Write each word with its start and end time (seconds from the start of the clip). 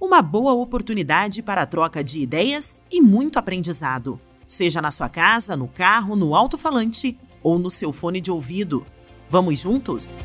Uma 0.00 0.22
boa 0.22 0.52
oportunidade 0.52 1.42
para 1.42 1.62
a 1.62 1.66
troca 1.66 2.04
de 2.04 2.22
ideias 2.22 2.80
e 2.88 3.00
muito 3.00 3.36
aprendizado, 3.36 4.20
seja 4.46 4.80
na 4.80 4.92
sua 4.92 5.08
casa, 5.08 5.56
no 5.56 5.66
carro, 5.66 6.14
no 6.14 6.36
alto-falante 6.36 7.18
ou 7.42 7.58
no 7.58 7.68
seu 7.68 7.92
fone 7.92 8.20
de 8.20 8.30
ouvido. 8.30 8.86
Vamos 9.28 9.58
juntos? 9.58 10.20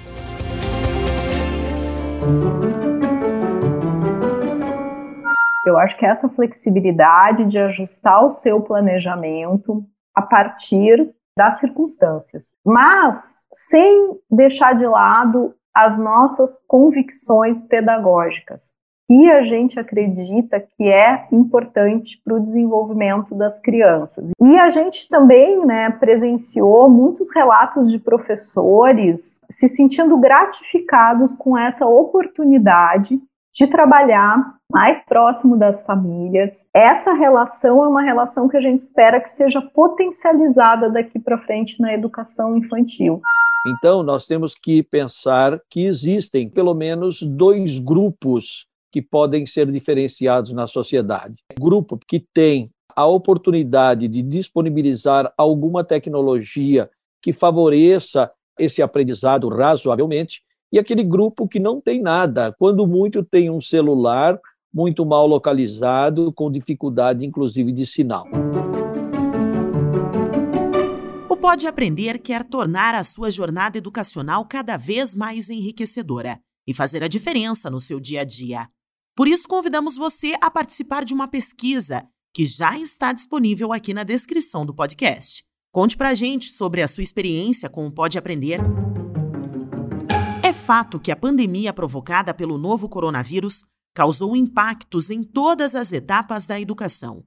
Eu 5.66 5.76
acho 5.80 5.98
que 5.98 6.06
essa 6.06 6.30
flexibilidade 6.30 7.46
de 7.46 7.58
ajustar 7.58 8.24
o 8.24 8.30
seu 8.30 8.62
planejamento 8.62 9.84
a 10.14 10.22
partir 10.22 11.12
das 11.36 11.60
circunstâncias, 11.60 12.56
mas 12.64 13.48
sem 13.52 14.20
deixar 14.30 14.76
de 14.76 14.86
lado 14.86 15.56
as 15.74 15.98
nossas 15.98 16.60
convicções 16.68 17.64
pedagógicas, 17.64 18.76
que 19.08 19.30
a 19.30 19.44
gente 19.44 19.80
acredita 19.80 20.60
que 20.60 20.88
é 20.90 21.28
importante 21.32 22.20
para 22.24 22.36
o 22.36 22.40
desenvolvimento 22.40 23.36
das 23.36 23.60
crianças. 23.60 24.32
E 24.42 24.58
a 24.58 24.70
gente 24.70 25.08
também 25.10 25.66
né, 25.66 25.90
presenciou 25.90 26.90
muitos 26.90 27.30
relatos 27.34 27.92
de 27.92 28.00
professores 28.00 29.40
se 29.50 29.68
sentindo 29.68 30.18
gratificados 30.18 31.34
com 31.34 31.58
essa 31.58 31.86
oportunidade 31.86 33.20
de 33.54 33.68
trabalhar 33.68 34.56
mais 34.72 35.06
próximo 35.06 35.56
das 35.56 35.86
famílias. 35.86 36.66
Essa 36.74 37.14
relação 37.14 37.84
é 37.84 37.88
uma 37.88 38.02
relação 38.02 38.50
que 38.50 38.58
a 38.58 38.62
gente 38.62 38.80
espera 38.80 39.22
que 39.22 39.30
seja 39.30 39.62
potencializada 39.62 40.90
daqui 40.90 41.20
para 41.20 41.38
frente 41.38 41.80
na 41.80 41.94
educação 41.94 42.58
infantil. 42.58 43.22
Então, 43.66 44.02
nós 44.02 44.26
temos 44.26 44.56
que 44.56 44.82
pensar 44.82 45.60
que 45.70 45.86
existem 45.86 46.50
pelo 46.50 46.74
menos 46.74 47.22
dois 47.22 47.80
grupos 47.80 48.66
que 48.94 49.02
podem 49.02 49.44
ser 49.44 49.72
diferenciados 49.72 50.54
na 50.54 50.68
sociedade. 50.68 51.42
Grupo 51.60 51.98
que 52.08 52.20
tem 52.20 52.70
a 52.96 53.08
oportunidade 53.08 54.08
de 54.08 54.22
disponibilizar 54.22 55.34
alguma 55.36 55.84
tecnologia 55.84 56.88
que 57.20 57.34
favoreça 57.34 58.30
esse 58.60 58.84
aprendizado 58.84 59.50
razoavelmente 59.50 60.44
e 60.72 60.78
aquele 60.78 61.04
grupo 61.04 61.48
que 61.48 61.60
não 61.60 61.82
tem 61.82 62.00
nada, 62.00 62.54
quando 62.60 62.86
muito 62.86 63.24
tem 63.24 63.50
um 63.50 63.60
celular 63.60 64.40
muito 64.72 65.04
mal 65.04 65.26
localizado, 65.26 66.32
com 66.32 66.52
dificuldade 66.52 67.26
inclusive 67.26 67.72
de 67.72 67.88
sinal. 67.88 68.28
O 71.28 71.36
Pode 71.36 71.66
Aprender 71.66 72.20
quer 72.20 72.44
tornar 72.44 72.94
a 72.94 73.04
sua 73.04 73.32
jornada 73.32 73.76
educacional 73.76 74.46
cada 74.46 74.78
vez 74.78 75.16
mais 75.16 75.50
enriquecedora 75.50 76.40
e 76.68 76.76
fazer 76.76 77.04
a 77.04 77.08
diferença 77.08 77.72
no 77.72 77.80
seu 77.80 78.00
dia 78.00 78.22
a 78.22 78.24
dia. 78.24 78.68
Por 79.16 79.28
isso, 79.28 79.48
convidamos 79.48 79.96
você 79.96 80.36
a 80.42 80.50
participar 80.50 81.06
de 81.06 81.14
uma 81.14 81.28
pesquisa 81.28 82.08
que 82.34 82.46
já 82.46 82.78
está 82.80 83.14
disponível 83.14 83.72
aqui 83.72 83.94
na 83.94 84.04
descrição 84.04 84.66
do 84.66 84.74
podcast. 84.74 85.44
Conte 85.72 85.96
pra 85.96 86.14
gente 86.14 86.50
sobre 86.52 86.82
a 86.82 86.88
sua 86.88 87.04
experiência 87.04 87.70
com 87.70 87.86
o 87.86 87.92
Pode 87.92 88.18
Aprender 88.18 88.60
fato 90.64 91.00
que 91.00 91.12
a 91.12 91.16
pandemia 91.16 91.74
provocada 91.74 92.34
pelo 92.34 92.58
novo 92.58 92.88
coronavírus 92.88 93.66
causou 93.94 94.36
impactos 94.36 95.10
em 95.10 95.22
todas 95.22 95.76
as 95.76 95.92
etapas 95.92 96.46
da 96.46 96.60
educação. 96.60 97.24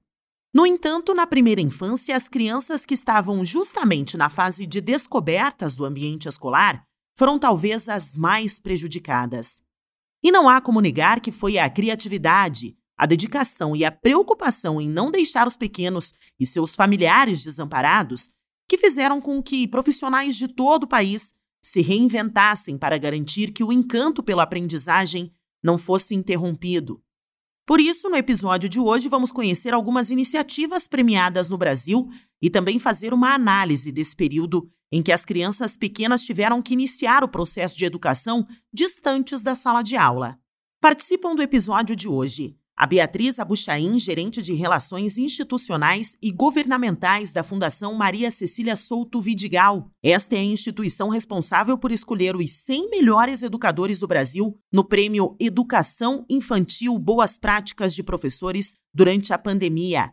No 0.54 0.64
entanto, 0.64 1.12
na 1.14 1.26
primeira 1.26 1.60
infância, 1.60 2.16
as 2.16 2.28
crianças 2.28 2.86
que 2.86 2.94
estavam 2.94 3.44
justamente 3.44 4.16
na 4.16 4.30
fase 4.30 4.66
de 4.66 4.80
descobertas 4.80 5.74
do 5.74 5.84
ambiente 5.84 6.26
escolar 6.26 6.82
foram 7.18 7.38
talvez 7.38 7.88
as 7.88 8.16
mais 8.16 8.58
prejudicadas. 8.58 9.62
E 10.22 10.30
não 10.30 10.48
há 10.48 10.60
como 10.60 10.80
negar 10.80 11.20
que 11.20 11.30
foi 11.30 11.58
a 11.58 11.68
criatividade, 11.68 12.76
a 12.96 13.06
dedicação 13.06 13.76
e 13.76 13.84
a 13.84 13.92
preocupação 13.92 14.80
em 14.80 14.88
não 14.88 15.10
deixar 15.10 15.46
os 15.46 15.56
pequenos 15.56 16.14
e 16.38 16.46
seus 16.46 16.74
familiares 16.74 17.44
desamparados 17.44 18.30
que 18.68 18.78
fizeram 18.78 19.20
com 19.20 19.42
que 19.42 19.68
profissionais 19.68 20.36
de 20.36 20.48
todo 20.48 20.84
o 20.84 20.88
país 20.88 21.34
se 21.62 21.80
reinventassem 21.80 22.78
para 22.78 22.98
garantir 22.98 23.52
que 23.52 23.62
o 23.62 23.72
encanto 23.72 24.22
pela 24.22 24.42
aprendizagem 24.42 25.32
não 25.62 25.76
fosse 25.76 26.14
interrompido. 26.14 27.02
Por 27.66 27.80
isso, 27.80 28.08
no 28.08 28.16
episódio 28.16 28.68
de 28.68 28.78
hoje, 28.78 29.08
vamos 29.08 29.32
conhecer 29.32 29.74
algumas 29.74 30.10
iniciativas 30.10 30.86
premiadas 30.86 31.48
no 31.48 31.58
Brasil 31.58 32.08
e 32.40 32.48
também 32.48 32.78
fazer 32.78 33.12
uma 33.12 33.34
análise 33.34 33.90
desse 33.90 34.14
período 34.14 34.70
em 34.92 35.02
que 35.02 35.10
as 35.10 35.24
crianças 35.24 35.76
pequenas 35.76 36.24
tiveram 36.24 36.62
que 36.62 36.74
iniciar 36.74 37.24
o 37.24 37.28
processo 37.28 37.76
de 37.76 37.84
educação 37.84 38.46
distantes 38.72 39.42
da 39.42 39.56
sala 39.56 39.82
de 39.82 39.96
aula. 39.96 40.38
Participam 40.80 41.34
do 41.34 41.42
episódio 41.42 41.96
de 41.96 42.08
hoje 42.08 42.56
a 42.76 42.86
Beatriz 42.86 43.40
Abuchain, 43.40 43.98
gerente 43.98 44.42
de 44.42 44.52
Relações 44.52 45.16
Institucionais 45.16 46.16
e 46.20 46.30
Governamentais 46.30 47.32
da 47.32 47.42
Fundação 47.42 47.94
Maria 47.94 48.30
Cecília 48.30 48.76
Souto 48.76 49.18
Vidigal. 49.18 49.90
Esta 50.02 50.36
é 50.36 50.40
a 50.40 50.44
instituição 50.44 51.08
responsável 51.08 51.78
por 51.78 51.90
escolher 51.90 52.36
os 52.36 52.50
100 52.50 52.90
melhores 52.90 53.42
educadores 53.42 53.98
do 53.98 54.06
Brasil 54.06 54.58
no 54.70 54.84
prêmio 54.84 55.34
Educação 55.40 56.26
Infantil 56.28 56.98
Boas 56.98 57.38
Práticas 57.38 57.94
de 57.94 58.02
Professores 58.02 58.76
durante 58.92 59.32
a 59.32 59.38
pandemia. 59.38 60.12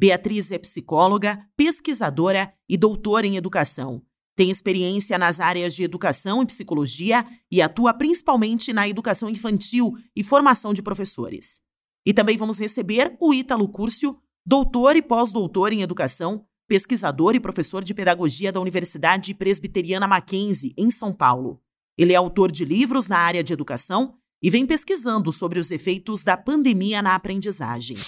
Beatriz 0.00 0.50
é 0.50 0.58
psicóloga, 0.58 1.44
pesquisadora 1.56 2.54
e 2.66 2.78
doutora 2.78 3.26
em 3.26 3.36
educação. 3.36 4.00
Tem 4.34 4.48
experiência 4.50 5.18
nas 5.18 5.40
áreas 5.40 5.74
de 5.74 5.82
educação 5.82 6.42
e 6.42 6.46
psicologia 6.46 7.26
e 7.50 7.60
atua 7.60 7.92
principalmente 7.92 8.72
na 8.72 8.88
educação 8.88 9.28
infantil 9.28 9.92
e 10.14 10.22
formação 10.22 10.72
de 10.72 10.80
professores. 10.80 11.60
E 12.08 12.14
também 12.14 12.38
vamos 12.38 12.58
receber 12.58 13.14
o 13.20 13.34
Ítalo 13.34 13.68
Curcio, 13.68 14.16
doutor 14.46 14.96
e 14.96 15.02
pós-doutor 15.02 15.74
em 15.74 15.82
educação, 15.82 16.42
pesquisador 16.66 17.34
e 17.34 17.40
professor 17.40 17.84
de 17.84 17.92
pedagogia 17.92 18.50
da 18.50 18.58
Universidade 18.58 19.34
Presbiteriana 19.34 20.08
Mackenzie, 20.08 20.72
em 20.74 20.90
São 20.90 21.12
Paulo. 21.12 21.60
Ele 21.98 22.14
é 22.14 22.16
autor 22.16 22.50
de 22.50 22.64
livros 22.64 23.08
na 23.08 23.18
área 23.18 23.44
de 23.44 23.52
educação 23.52 24.14
e 24.42 24.48
vem 24.48 24.64
pesquisando 24.64 25.30
sobre 25.30 25.58
os 25.58 25.70
efeitos 25.70 26.24
da 26.24 26.34
pandemia 26.34 27.02
na 27.02 27.14
aprendizagem. 27.14 27.98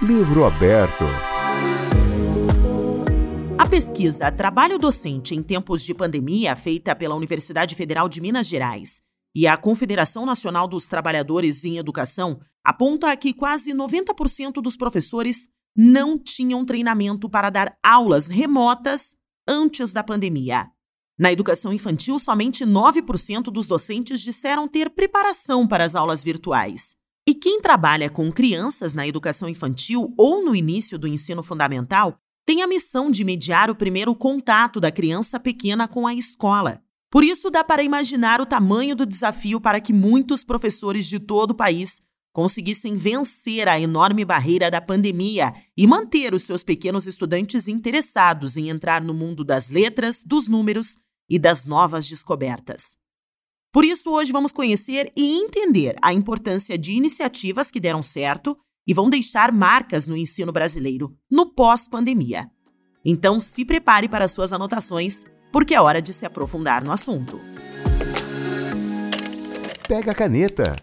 Livro 0.00 0.46
aberto. 0.46 1.04
A 3.58 3.68
pesquisa 3.68 4.32
Trabalho 4.32 4.78
Docente 4.78 5.34
em 5.34 5.42
Tempos 5.42 5.84
de 5.84 5.92
Pandemia, 5.92 6.56
feita 6.56 6.96
pela 6.96 7.14
Universidade 7.14 7.74
Federal 7.74 8.08
de 8.08 8.22
Minas 8.22 8.48
Gerais 8.48 9.02
e 9.34 9.46
a 9.46 9.56
Confederação 9.56 10.26
Nacional 10.26 10.68
dos 10.68 10.86
Trabalhadores 10.86 11.64
em 11.64 11.78
Educação 11.78 12.40
aponta 12.62 13.16
que 13.16 13.32
quase 13.32 13.72
90% 13.72 14.60
dos 14.62 14.76
professores 14.76 15.48
não 15.76 16.18
tinham 16.18 16.64
treinamento 16.64 17.28
para 17.28 17.50
dar 17.50 17.76
aulas 17.82 18.28
remotas 18.28 19.16
antes 19.48 19.92
da 19.92 20.04
pandemia. 20.04 20.68
Na 21.18 21.32
educação 21.32 21.72
infantil, 21.72 22.18
somente 22.18 22.64
9% 22.64 23.44
dos 23.44 23.66
docentes 23.66 24.20
disseram 24.20 24.68
ter 24.68 24.90
preparação 24.90 25.66
para 25.66 25.84
as 25.84 25.94
aulas 25.94 26.22
virtuais. 26.22 26.96
E 27.26 27.34
quem 27.34 27.60
trabalha 27.60 28.10
com 28.10 28.32
crianças 28.32 28.94
na 28.94 29.06
educação 29.06 29.48
infantil 29.48 30.12
ou 30.16 30.44
no 30.44 30.54
início 30.54 30.98
do 30.98 31.06
ensino 31.06 31.42
fundamental 31.42 32.18
tem 32.44 32.62
a 32.62 32.66
missão 32.66 33.10
de 33.10 33.22
mediar 33.22 33.70
o 33.70 33.76
primeiro 33.76 34.14
contato 34.14 34.80
da 34.80 34.90
criança 34.90 35.38
pequena 35.38 35.86
com 35.86 36.06
a 36.06 36.14
escola. 36.14 36.82
Por 37.12 37.22
isso, 37.22 37.50
dá 37.50 37.62
para 37.62 37.82
imaginar 37.82 38.40
o 38.40 38.46
tamanho 38.46 38.96
do 38.96 39.04
desafio 39.04 39.60
para 39.60 39.82
que 39.82 39.92
muitos 39.92 40.42
professores 40.42 41.06
de 41.06 41.20
todo 41.20 41.50
o 41.50 41.54
país 41.54 42.00
conseguissem 42.32 42.96
vencer 42.96 43.68
a 43.68 43.78
enorme 43.78 44.24
barreira 44.24 44.70
da 44.70 44.80
pandemia 44.80 45.52
e 45.76 45.86
manter 45.86 46.32
os 46.32 46.44
seus 46.44 46.62
pequenos 46.62 47.06
estudantes 47.06 47.68
interessados 47.68 48.56
em 48.56 48.70
entrar 48.70 49.02
no 49.02 49.12
mundo 49.12 49.44
das 49.44 49.68
letras, 49.68 50.22
dos 50.24 50.48
números 50.48 50.96
e 51.28 51.38
das 51.38 51.66
novas 51.66 52.08
descobertas. 52.08 52.96
Por 53.70 53.84
isso, 53.84 54.10
hoje 54.10 54.32
vamos 54.32 54.50
conhecer 54.50 55.12
e 55.14 55.36
entender 55.36 55.96
a 56.00 56.14
importância 56.14 56.78
de 56.78 56.92
iniciativas 56.92 57.70
que 57.70 57.78
deram 57.78 58.02
certo 58.02 58.56
e 58.86 58.94
vão 58.94 59.10
deixar 59.10 59.52
marcas 59.52 60.06
no 60.06 60.16
ensino 60.16 60.50
brasileiro 60.50 61.14
no 61.30 61.52
pós-pandemia. 61.52 62.50
Então, 63.04 63.38
se 63.38 63.66
prepare 63.66 64.08
para 64.08 64.26
suas 64.26 64.50
anotações 64.50 65.26
porque 65.52 65.74
é 65.74 65.80
hora 65.80 66.00
de 66.00 66.12
se 66.12 66.24
aprofundar 66.24 66.82
no 66.82 66.90
assunto. 66.90 67.38
Pega 69.86 70.12
a 70.12 70.14
caneta. 70.14 70.74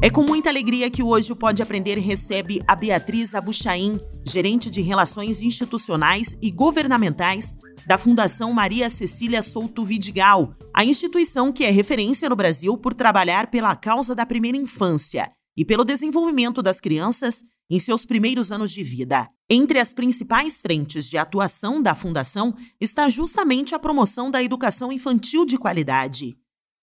É 0.00 0.08
com 0.08 0.22
muita 0.22 0.48
alegria 0.48 0.88
que 0.88 1.02
hoje 1.02 1.32
o 1.32 1.36
Pode 1.36 1.60
Aprender 1.60 1.98
recebe 1.98 2.62
a 2.68 2.76
Beatriz 2.76 3.34
Abuchain, 3.34 3.98
gerente 4.24 4.70
de 4.70 4.80
Relações 4.80 5.42
Institucionais 5.42 6.38
e 6.40 6.52
Governamentais 6.52 7.56
da 7.84 7.98
Fundação 7.98 8.52
Maria 8.52 8.88
Cecília 8.88 9.42
Souto 9.42 9.84
Vidigal, 9.84 10.54
a 10.72 10.84
instituição 10.84 11.52
que 11.52 11.64
é 11.64 11.70
referência 11.70 12.28
no 12.28 12.36
Brasil 12.36 12.78
por 12.78 12.94
trabalhar 12.94 13.50
pela 13.50 13.74
causa 13.74 14.14
da 14.14 14.24
primeira 14.24 14.56
infância 14.56 15.32
e 15.56 15.64
pelo 15.64 15.84
desenvolvimento 15.84 16.62
das 16.62 16.78
crianças 16.78 17.42
em 17.70 17.78
seus 17.78 18.04
primeiros 18.06 18.50
anos 18.50 18.72
de 18.72 18.82
vida. 18.82 19.28
Entre 19.48 19.78
as 19.78 19.92
principais 19.92 20.60
frentes 20.60 21.08
de 21.08 21.18
atuação 21.18 21.82
da 21.82 21.94
Fundação 21.94 22.54
está 22.80 23.08
justamente 23.08 23.74
a 23.74 23.78
promoção 23.78 24.30
da 24.30 24.42
educação 24.42 24.92
infantil 24.92 25.44
de 25.44 25.58
qualidade. 25.58 26.36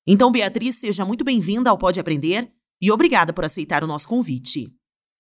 Então, 0.08 0.32
Beatriz, 0.32 0.76
seja 0.76 1.04
muito 1.04 1.24
bem-vinda 1.24 1.70
ao 1.70 1.78
Pode 1.78 2.00
Aprender 2.00 2.52
e 2.82 2.92
obrigada 2.92 3.34
por 3.34 3.44
aceitar 3.44 3.84
o 3.84 3.88
nosso 3.88 4.08
convite. 4.08 4.72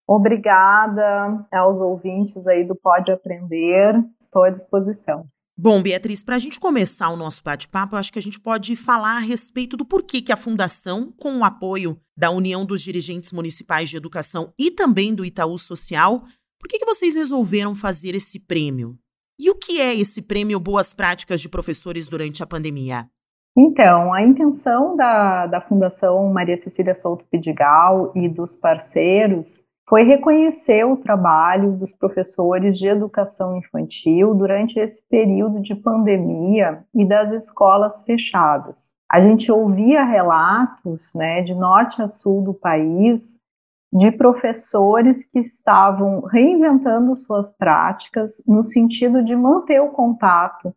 Obrigada 0.07 1.47
aos 1.51 1.81
ouvintes 1.81 2.45
aí 2.45 2.63
do 2.63 2.75
Pode 2.75 3.11
Aprender. 3.11 3.95
Estou 4.19 4.43
à 4.43 4.51
disposição. 4.51 5.25
Bom, 5.57 5.81
Beatriz, 5.81 6.21
para 6.21 6.35
a 6.35 6.39
gente 6.39 6.59
começar 6.59 7.09
o 7.09 7.15
nosso 7.15 7.41
bate-papo, 7.41 7.95
acho 7.95 8.11
que 8.11 8.19
a 8.19 8.21
gente 8.21 8.41
pode 8.41 8.75
falar 8.75 9.15
a 9.15 9.19
respeito 9.19 9.77
do 9.77 9.85
porquê 9.85 10.21
que 10.21 10.33
a 10.33 10.35
Fundação, 10.37 11.13
com 11.17 11.37
o 11.37 11.45
apoio 11.45 11.97
da 12.17 12.29
União 12.29 12.65
dos 12.65 12.81
Dirigentes 12.81 13.31
Municipais 13.31 13.89
de 13.89 13.95
Educação 13.95 14.53
e 14.59 14.69
também 14.69 15.15
do 15.15 15.23
Itaú 15.23 15.57
Social, 15.57 16.23
por 16.59 16.67
que, 16.67 16.85
vocês 16.85 17.15
resolveram 17.15 17.73
fazer 17.73 18.15
esse 18.15 18.37
prêmio? 18.37 18.97
E 19.39 19.49
o 19.49 19.55
que 19.55 19.79
é 19.79 19.95
esse 19.95 20.21
prêmio 20.21 20.59
Boas 20.59 20.93
Práticas 20.93 21.39
de 21.39 21.47
Professores 21.47 22.05
durante 22.05 22.43
a 22.43 22.47
pandemia? 22.47 23.07
Então, 23.57 24.13
a 24.13 24.21
intenção 24.21 24.97
da, 24.97 25.47
da 25.47 25.61
Fundação 25.61 26.33
Maria 26.33 26.57
Cecília 26.57 26.93
Souto 26.93 27.23
Pidigal 27.31 28.11
e 28.13 28.27
dos 28.27 28.57
parceiros 28.57 29.64
foi 29.87 30.03
reconhecer 30.03 30.83
o 30.83 30.97
trabalho 30.97 31.73
dos 31.73 31.93
professores 31.93 32.77
de 32.77 32.87
educação 32.87 33.57
infantil 33.57 34.33
durante 34.33 34.79
esse 34.79 35.07
período 35.07 35.61
de 35.61 35.75
pandemia 35.75 36.83
e 36.93 37.05
das 37.05 37.31
escolas 37.31 38.03
fechadas. 38.03 38.93
A 39.11 39.21
gente 39.21 39.51
ouvia 39.51 40.03
relatos, 40.03 41.13
né, 41.15 41.43
de 41.43 41.53
norte 41.53 42.01
a 42.01 42.07
sul 42.07 42.43
do 42.43 42.53
país, 42.53 43.39
de 43.93 44.11
professores 44.11 45.23
que 45.29 45.39
estavam 45.39 46.21
reinventando 46.21 47.15
suas 47.15 47.55
práticas 47.55 48.43
no 48.47 48.63
sentido 48.63 49.23
de 49.23 49.35
manter 49.35 49.79
o 49.79 49.91
contato 49.91 50.73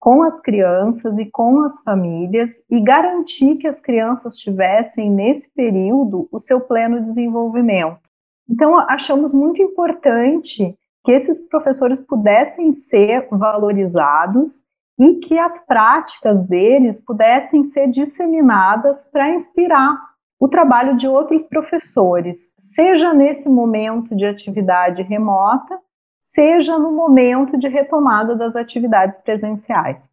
com 0.00 0.22
as 0.22 0.40
crianças 0.40 1.18
e 1.18 1.26
com 1.26 1.62
as 1.64 1.82
famílias 1.82 2.62
e 2.70 2.80
garantir 2.80 3.56
que 3.56 3.68
as 3.68 3.80
crianças 3.80 4.36
tivessem 4.36 5.10
nesse 5.10 5.52
período 5.52 6.28
o 6.32 6.40
seu 6.40 6.60
pleno 6.60 7.00
desenvolvimento. 7.00 8.11
Então, 8.52 8.78
achamos 8.80 9.32
muito 9.32 9.62
importante 9.62 10.76
que 11.02 11.10
esses 11.10 11.48
professores 11.48 11.98
pudessem 11.98 12.70
ser 12.74 13.26
valorizados 13.30 14.64
e 15.00 15.14
que 15.20 15.38
as 15.38 15.64
práticas 15.64 16.46
deles 16.46 17.02
pudessem 17.02 17.64
ser 17.64 17.88
disseminadas 17.88 19.04
para 19.10 19.34
inspirar 19.34 19.96
o 20.38 20.48
trabalho 20.48 20.98
de 20.98 21.08
outros 21.08 21.44
professores, 21.44 22.52
seja 22.58 23.14
nesse 23.14 23.48
momento 23.48 24.14
de 24.14 24.26
atividade 24.26 25.02
remota, 25.02 25.78
seja 26.20 26.78
no 26.78 26.92
momento 26.92 27.56
de 27.56 27.68
retomada 27.68 28.36
das 28.36 28.54
atividades 28.54 29.18
presenciais. 29.22 30.10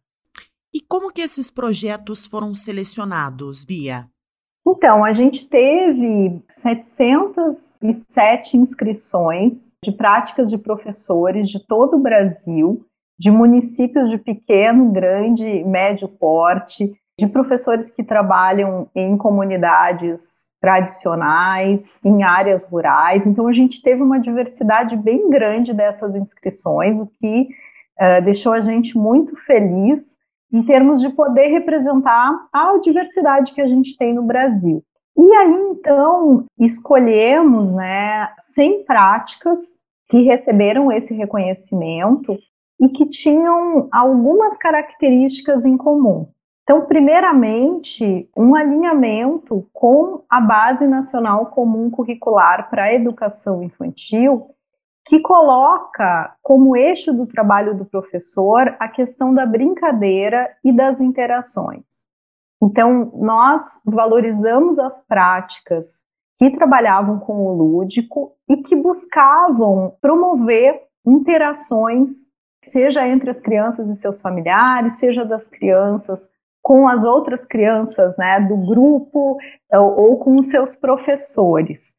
E 0.72 0.80
como 0.80 1.12
que 1.12 1.20
esses 1.20 1.50
projetos 1.50 2.24
foram 2.24 2.54
selecionados, 2.54 3.64
Bia? 3.64 4.08
Então, 4.66 5.04
a 5.04 5.12
gente 5.12 5.48
teve 5.48 6.42
707 6.48 8.56
inscrições 8.56 9.74
de 9.82 9.90
práticas 9.90 10.50
de 10.50 10.58
professores 10.58 11.48
de 11.48 11.66
todo 11.66 11.96
o 11.96 12.00
Brasil, 12.00 12.84
de 13.18 13.30
municípios 13.30 14.10
de 14.10 14.18
pequeno, 14.18 14.90
grande, 14.90 15.64
médio 15.64 16.08
porte, 16.08 16.92
de 17.18 17.26
professores 17.26 17.90
que 17.90 18.02
trabalham 18.02 18.88
em 18.94 19.16
comunidades 19.16 20.48
tradicionais, 20.60 21.82
em 22.04 22.22
áreas 22.22 22.64
rurais. 22.64 23.26
Então, 23.26 23.48
a 23.48 23.52
gente 23.52 23.82
teve 23.82 24.02
uma 24.02 24.20
diversidade 24.20 24.96
bem 24.96 25.30
grande 25.30 25.72
dessas 25.72 26.14
inscrições, 26.14 26.98
o 26.98 27.06
que 27.06 27.48
uh, 27.98 28.24
deixou 28.24 28.52
a 28.52 28.60
gente 28.60 28.96
muito 28.96 29.36
feliz 29.36 30.19
em 30.52 30.62
termos 30.62 31.00
de 31.00 31.10
poder 31.10 31.48
representar 31.48 32.48
a 32.52 32.78
diversidade 32.78 33.52
que 33.52 33.60
a 33.60 33.66
gente 33.66 33.96
tem 33.96 34.14
no 34.14 34.22
Brasil. 34.22 34.82
E 35.16 35.34
aí, 35.34 35.68
então, 35.70 36.44
escolhemos 36.58 37.74
né, 37.74 38.28
100 38.38 38.84
práticas 38.84 39.60
que 40.08 40.22
receberam 40.22 40.90
esse 40.90 41.14
reconhecimento 41.14 42.36
e 42.80 42.88
que 42.88 43.06
tinham 43.06 43.88
algumas 43.92 44.56
características 44.56 45.66
em 45.66 45.76
comum. 45.76 46.28
Então, 46.62 46.86
primeiramente, 46.86 48.28
um 48.36 48.54
alinhamento 48.54 49.66
com 49.72 50.22
a 50.30 50.40
Base 50.40 50.86
Nacional 50.86 51.46
Comum 51.46 51.90
Curricular 51.90 52.70
para 52.70 52.84
a 52.84 52.94
Educação 52.94 53.62
Infantil, 53.62 54.46
que 55.10 55.18
coloca 55.18 56.36
como 56.40 56.76
eixo 56.76 57.12
do 57.12 57.26
trabalho 57.26 57.76
do 57.76 57.84
professor 57.84 58.76
a 58.78 58.86
questão 58.86 59.34
da 59.34 59.44
brincadeira 59.44 60.48
e 60.64 60.72
das 60.72 61.00
interações. 61.00 62.06
Então, 62.62 63.10
nós 63.16 63.82
valorizamos 63.84 64.78
as 64.78 65.04
práticas 65.04 66.04
que 66.38 66.48
trabalhavam 66.50 67.18
com 67.18 67.44
o 67.44 67.52
lúdico 67.52 68.36
e 68.48 68.58
que 68.58 68.76
buscavam 68.76 69.96
promover 70.00 70.80
interações, 71.04 72.30
seja 72.62 73.04
entre 73.04 73.30
as 73.30 73.40
crianças 73.40 73.90
e 73.90 73.96
seus 73.96 74.20
familiares, 74.20 75.00
seja 75.00 75.24
das 75.24 75.48
crianças 75.48 76.30
com 76.62 76.86
as 76.86 77.02
outras 77.02 77.44
crianças 77.44 78.16
né, 78.16 78.38
do 78.42 78.56
grupo 78.56 79.38
ou, 79.72 80.00
ou 80.00 80.18
com 80.18 80.38
os 80.38 80.50
seus 80.50 80.76
professores 80.76 81.98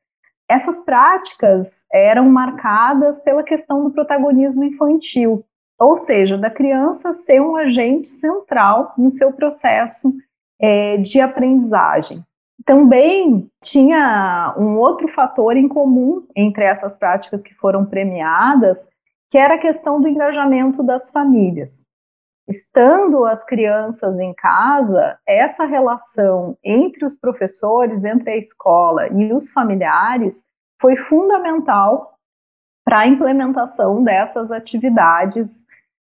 essas 0.52 0.82
práticas 0.82 1.86
eram 1.92 2.30
marcadas 2.30 3.22
pela 3.22 3.42
questão 3.42 3.84
do 3.84 3.92
protagonismo 3.92 4.66
infantil, 4.66 5.46
ou 5.80 5.96
seja, 5.96 6.38
da 6.38 6.50
criança 6.50 7.14
ser 7.14 7.42
um 7.42 7.56
agente 7.56 8.10
central 8.10 8.94
no 8.98 9.10
seu 9.10 9.32
processo 9.32 10.14
é, 10.62 10.98
de 10.98 11.22
aprendizagem. 11.22 12.22
Também 12.66 13.50
tinha 13.64 14.54
um 14.58 14.78
outro 14.78 15.08
fator 15.08 15.56
em 15.56 15.68
comum 15.68 16.28
entre 16.36 16.66
essas 16.66 16.96
práticas 16.98 17.44
que 17.44 17.56
foram 17.56 17.86
premiadas, 17.86 18.88
que 19.30 19.38
era 19.38 19.56
a 19.56 19.60
questão 19.60 20.02
do 20.02 20.08
engajamento 20.08 20.84
das 20.84 21.10
famílias. 21.10 21.86
Estando 22.48 23.26
as 23.26 23.44
crianças 23.46 24.20
em 24.20 24.34
casa, 24.34 25.18
essa 25.28 25.64
relação 25.66 26.58
entre 26.64 27.06
os 27.06 27.18
professores, 27.18 28.04
entre 28.04 28.32
a 28.32 28.38
escola 28.38 29.08
e 29.08 29.32
os 29.32 29.52
familiares 29.52 30.44
foi 30.82 30.96
fundamental 30.96 32.18
para 32.84 33.00
a 33.00 33.08
implementação 33.08 34.04
dessas 34.04 34.52
atividades 34.52 35.64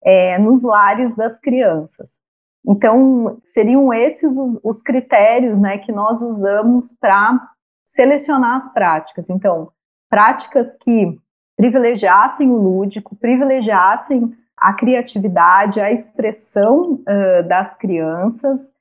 é, 0.04 0.38
nos 0.40 0.64
lares 0.64 1.16
das 1.16 1.40
crianças. 1.40 2.20
Então, 2.66 3.40
seriam 3.44 3.94
esses 3.94 4.38
os, 4.38 4.60
os 4.64 4.82
critérios 4.82 5.60
né, 5.60 5.80
que 5.80 5.92
nós 5.92 6.22
usamos 6.22 6.96
para 7.00 7.40
selecionar 7.86 8.56
as 8.56 8.72
práticas. 8.72 9.30
Então, 9.30 9.72
práticas 10.10 10.72
que 10.80 11.20
privilegiassem 11.58 12.50
o 12.50 12.58
lúdico, 12.58 13.16
privilegiassem 13.16 14.36
a 14.62 14.74
criatividade, 14.74 15.82
a 15.82 15.92
expressão 15.92 16.94
uh, 17.02 17.48
das 17.48 17.76
crianças 17.76 18.72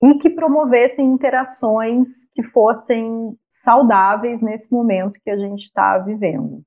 e 0.00 0.18
que 0.18 0.30
promovessem 0.30 1.04
interações 1.04 2.26
que 2.32 2.44
fossem 2.44 3.36
saudáveis 3.48 4.40
nesse 4.40 4.72
momento 4.72 5.18
que 5.24 5.30
a 5.30 5.36
gente 5.36 5.62
está 5.62 5.98
vivendo. 5.98 6.62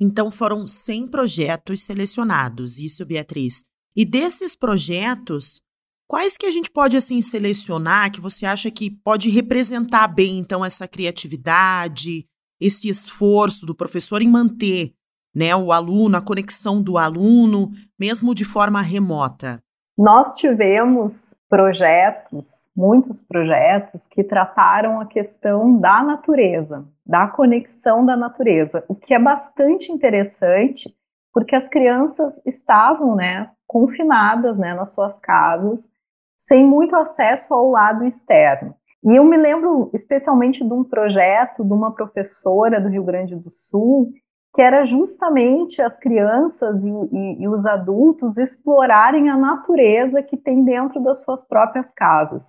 Então 0.00 0.30
foram 0.30 0.66
100 0.66 1.08
projetos 1.08 1.82
selecionados, 1.84 2.78
isso, 2.78 3.06
Beatriz. 3.06 3.64
E 3.94 4.04
desses 4.04 4.56
projetos, 4.56 5.62
quais 6.08 6.36
que 6.36 6.46
a 6.46 6.50
gente 6.50 6.70
pode 6.70 6.96
assim 6.96 7.20
selecionar 7.20 8.10
que 8.10 8.20
você 8.20 8.44
acha 8.44 8.70
que 8.70 8.90
pode 8.90 9.30
representar 9.30 10.08
bem 10.08 10.38
então 10.38 10.64
essa 10.64 10.88
criatividade, 10.88 12.26
esse 12.58 12.88
esforço 12.88 13.66
do 13.66 13.74
professor 13.74 14.20
em 14.20 14.28
manter 14.28 14.94
né, 15.34 15.54
o 15.54 15.72
aluno, 15.72 16.16
a 16.16 16.20
conexão 16.20 16.82
do 16.82 16.98
aluno, 16.98 17.70
mesmo 17.98 18.34
de 18.34 18.44
forma 18.44 18.80
remota? 18.80 19.62
Nós 19.96 20.34
tivemos 20.34 21.34
projetos, 21.48 22.46
muitos 22.74 23.20
projetos, 23.22 24.06
que 24.06 24.24
trataram 24.24 25.00
a 25.00 25.06
questão 25.06 25.78
da 25.78 26.02
natureza, 26.02 26.88
da 27.04 27.26
conexão 27.26 28.06
da 28.06 28.16
natureza, 28.16 28.84
o 28.88 28.94
que 28.94 29.12
é 29.12 29.18
bastante 29.18 29.92
interessante, 29.92 30.94
porque 31.34 31.54
as 31.54 31.68
crianças 31.68 32.40
estavam 32.46 33.14
né, 33.14 33.50
confinadas 33.66 34.56
né, 34.56 34.72
nas 34.74 34.94
suas 34.94 35.18
casas, 35.18 35.90
sem 36.38 36.66
muito 36.66 36.96
acesso 36.96 37.52
ao 37.52 37.70
lado 37.70 38.04
externo. 38.04 38.74
E 39.04 39.16
eu 39.16 39.24
me 39.24 39.36
lembro 39.36 39.90
especialmente 39.92 40.64
de 40.64 40.72
um 40.72 40.84
projeto 40.84 41.64
de 41.64 41.72
uma 41.72 41.92
professora 41.92 42.80
do 42.80 42.88
Rio 42.88 43.04
Grande 43.04 43.34
do 43.36 43.50
Sul, 43.50 44.12
que 44.54 44.62
era 44.62 44.84
justamente 44.84 45.80
as 45.80 45.98
crianças 45.98 46.84
e, 46.84 46.90
e, 46.90 47.42
e 47.42 47.48
os 47.48 47.66
adultos 47.66 48.36
explorarem 48.36 49.28
a 49.30 49.36
natureza 49.36 50.22
que 50.22 50.36
tem 50.36 50.64
dentro 50.64 51.00
das 51.00 51.22
suas 51.22 51.46
próprias 51.46 51.92
casas. 51.92 52.44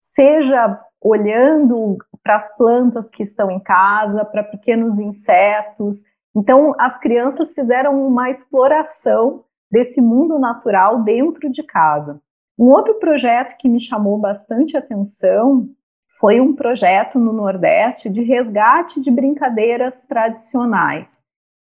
Seja 0.00 0.80
olhando 1.00 1.96
para 2.22 2.36
as 2.36 2.54
plantas 2.56 3.10
que 3.10 3.22
estão 3.22 3.50
em 3.50 3.58
casa, 3.58 4.24
para 4.24 4.44
pequenos 4.44 4.98
insetos. 4.98 6.04
Então, 6.36 6.74
as 6.78 6.98
crianças 6.98 7.52
fizeram 7.52 8.06
uma 8.06 8.28
exploração 8.28 9.42
desse 9.70 10.00
mundo 10.00 10.38
natural 10.38 11.02
dentro 11.02 11.50
de 11.50 11.62
casa. 11.62 12.20
Um 12.58 12.66
outro 12.66 12.94
projeto 12.96 13.56
que 13.56 13.68
me 13.68 13.80
chamou 13.80 14.18
bastante 14.18 14.76
atenção 14.76 15.68
foi 16.20 16.40
um 16.40 16.54
projeto 16.54 17.18
no 17.18 17.32
Nordeste 17.32 18.10
de 18.10 18.22
resgate 18.22 19.00
de 19.00 19.10
brincadeiras 19.10 20.02
tradicionais. 20.02 21.22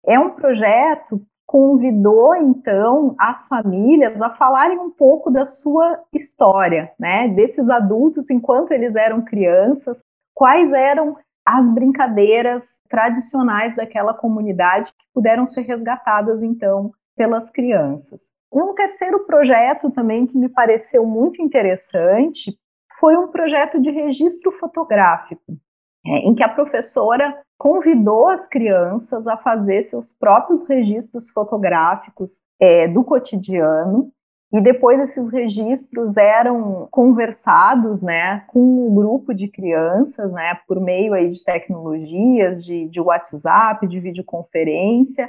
É 0.07 0.19
um 0.19 0.31
projeto 0.31 1.19
que 1.19 1.27
convidou 1.47 2.35
então 2.37 3.15
as 3.19 3.47
famílias 3.47 4.21
a 4.23 4.31
falarem 4.31 4.79
um 4.79 4.91
pouco 4.91 5.31
da 5.31 5.45
sua 5.45 6.01
história, 6.13 6.93
né, 6.99 7.29
desses 7.29 7.69
adultos 7.69 8.31
enquanto 8.31 8.73
eles 8.73 8.95
eram 8.97 9.25
crianças, 9.25 10.03
quais 10.35 10.73
eram 10.73 11.17
as 11.45 11.73
brincadeiras 11.73 12.81
tradicionais 12.89 13.75
daquela 13.77 14.13
comunidade 14.13 14.91
que 14.91 15.05
puderam 15.15 15.47
ser 15.47 15.63
resgatadas 15.63 16.43
então 16.43 16.93
pelas 17.17 17.51
crianças. 17.51 18.31
Um 18.53 18.75
terceiro 18.75 19.25
projeto 19.27 19.91
também 19.91 20.27
que 20.27 20.37
me 20.37 20.49
pareceu 20.49 21.07
muito 21.07 21.41
interessante 21.41 22.57
foi 22.99 23.17
um 23.17 23.29
projeto 23.29 23.81
de 23.81 23.91
registro 23.91 24.51
fotográfico, 24.51 25.57
é, 26.07 26.19
em 26.29 26.35
que 26.35 26.43
a 26.43 26.49
professora 26.49 27.37
convidou 27.59 28.29
as 28.29 28.47
crianças 28.47 29.27
a 29.27 29.37
fazer 29.37 29.83
seus 29.83 30.13
próprios 30.13 30.69
registros 30.69 31.31
fotográficos 31.31 32.41
é, 32.61 32.87
do 32.87 33.03
cotidiano 33.03 34.11
e 34.53 34.61
depois 34.61 35.01
esses 35.01 35.29
registros 35.31 36.17
eram 36.17 36.87
conversados, 36.91 38.01
né, 38.01 38.45
com 38.47 38.61
o 38.61 38.91
um 38.91 38.95
grupo 38.95 39.35
de 39.35 39.49
crianças, 39.49 40.33
né, 40.33 40.59
por 40.69 40.81
meio 40.81 41.15
aí 41.15 41.29
de 41.29 41.43
tecnologias, 41.43 42.65
de, 42.65 42.89
de 42.89 43.01
WhatsApp, 43.01 43.87
de 43.87 43.99
videoconferência, 43.99 45.29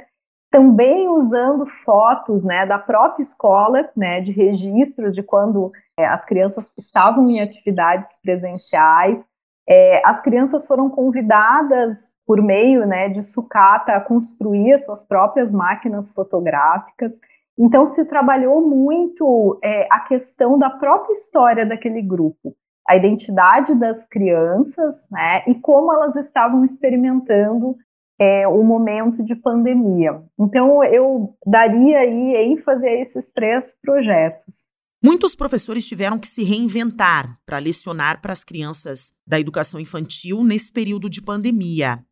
também 0.50 1.08
usando 1.08 1.66
fotos, 1.84 2.44
né, 2.44 2.64
da 2.64 2.78
própria 2.78 3.22
escola, 3.22 3.90
né, 3.96 4.20
de 4.20 4.32
registros 4.32 5.12
de 5.12 5.22
quando 5.22 5.72
é, 5.98 6.06
as 6.06 6.24
crianças 6.24 6.70
estavam 6.78 7.28
em 7.28 7.40
atividades 7.40 8.08
presenciais. 8.22 9.22
É, 9.68 10.00
as 10.04 10.20
crianças 10.22 10.66
foram 10.66 10.88
convidadas 10.88 11.98
por 12.26 12.42
meio 12.42 12.86
né, 12.86 13.08
de 13.08 13.22
sucata 13.22 13.92
a 13.92 14.00
construir 14.00 14.72
as 14.72 14.84
suas 14.84 15.02
próprias 15.04 15.52
máquinas 15.52 16.12
fotográficas. 16.12 17.18
Então, 17.58 17.86
se 17.86 18.04
trabalhou 18.04 18.60
muito 18.60 19.58
é, 19.64 19.86
a 19.90 20.00
questão 20.00 20.58
da 20.58 20.70
própria 20.70 21.12
história 21.12 21.66
daquele 21.66 22.00
grupo, 22.00 22.54
a 22.88 22.96
identidade 22.96 23.74
das 23.74 24.06
crianças 24.06 25.08
né, 25.10 25.42
e 25.46 25.54
como 25.54 25.92
elas 25.92 26.16
estavam 26.16 26.62
experimentando 26.62 27.76
é, 28.20 28.46
o 28.46 28.62
momento 28.62 29.22
de 29.22 29.34
pandemia. 29.34 30.22
Então, 30.38 30.84
eu 30.84 31.34
daria 31.46 32.00
aí 32.00 32.34
ênfase 32.36 32.86
a 32.86 32.92
esses 32.92 33.30
três 33.32 33.76
projetos. 33.80 34.67
Muitos 35.02 35.36
professores 35.36 35.86
tiveram 35.86 36.18
que 36.18 36.26
se 36.26 36.42
reinventar 36.42 37.38
para 37.46 37.58
lecionar 37.58 38.20
para 38.20 38.32
as 38.32 38.42
crianças 38.42 39.12
da 39.24 39.38
educação 39.38 39.78
infantil 39.78 40.42
nesse 40.42 40.72
período 40.72 41.08
de 41.08 41.22
pandemia. 41.22 42.04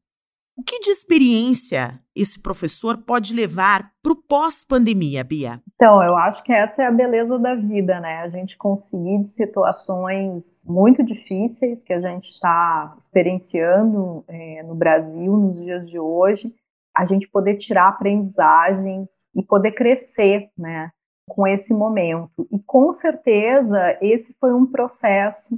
O 0.57 0.63
que 0.63 0.79
de 0.79 0.91
experiência 0.91 2.01
esse 2.15 2.41
professor 2.41 2.97
pode 2.97 3.35
levar 3.35 3.93
para 4.03 4.13
o 4.13 4.17
pós-pandemia, 4.17 5.23
Bia? 5.23 5.61
Então, 5.75 6.03
eu 6.03 6.17
acho 6.17 6.43
que 6.45 6.53
essa 6.53 6.83
é 6.83 6.87
a 6.87 6.91
beleza 6.91 7.39
da 7.39 7.55
vida, 7.55 8.01
né? 8.01 8.21
A 8.21 8.29
gente 8.29 8.57
conseguir 8.57 9.23
de 9.23 9.29
situações 9.29 10.63
muito 10.65 11.05
difíceis 11.05 11.83
que 11.83 11.93
a 11.93 12.01
gente 12.01 12.29
está 12.29 12.95
experienciando 12.99 14.25
é, 14.29 14.63
no 14.63 14.75
Brasil 14.75 15.37
nos 15.37 15.63
dias 15.63 15.91
de 15.91 15.99
hoje, 15.99 16.55
a 16.97 17.05
gente 17.05 17.29
poder 17.29 17.57
tirar 17.57 17.89
aprendizagens 17.89 19.11
e 19.35 19.43
poder 19.43 19.73
crescer, 19.73 20.49
né? 20.57 20.91
Com 21.29 21.47
esse 21.47 21.75
momento. 21.75 22.47
E 22.51 22.59
com 22.61 22.93
certeza 22.93 23.99
esse 24.01 24.35
foi 24.41 24.53
um 24.53 24.67
processo 24.67 25.57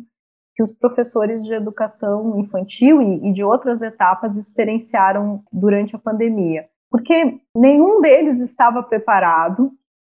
que 0.54 0.62
os 0.62 0.74
professores 0.74 1.44
de 1.44 1.54
educação 1.54 2.38
infantil 2.40 3.00
e, 3.00 3.28
e 3.28 3.32
de 3.32 3.44
outras 3.44 3.80
etapas 3.80 4.36
experienciaram 4.36 5.42
durante 5.52 5.94
a 5.94 5.98
pandemia, 6.00 6.68
porque 6.90 7.40
nenhum 7.54 8.00
deles 8.00 8.40
estava 8.40 8.82
preparado 8.82 9.70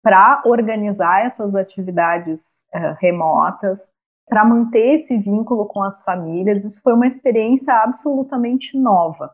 para 0.01 0.41
organizar 0.45 1.25
essas 1.25 1.55
atividades 1.55 2.63
uh, 2.73 2.95
remotas, 3.01 3.91
para 4.29 4.45
manter 4.45 4.95
esse 4.95 5.17
vínculo 5.17 5.65
com 5.65 5.83
as 5.83 6.03
famílias. 6.03 6.63
Isso 6.63 6.81
foi 6.81 6.93
uma 6.93 7.07
experiência 7.07 7.73
absolutamente 7.73 8.77
nova. 8.77 9.31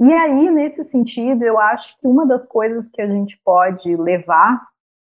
E 0.00 0.12
aí, 0.12 0.50
nesse 0.50 0.84
sentido, 0.84 1.42
eu 1.42 1.58
acho 1.58 1.98
que 1.98 2.06
uma 2.06 2.24
das 2.24 2.46
coisas 2.46 2.88
que 2.88 3.02
a 3.02 3.08
gente 3.08 3.38
pode 3.44 3.94
levar 3.96 4.62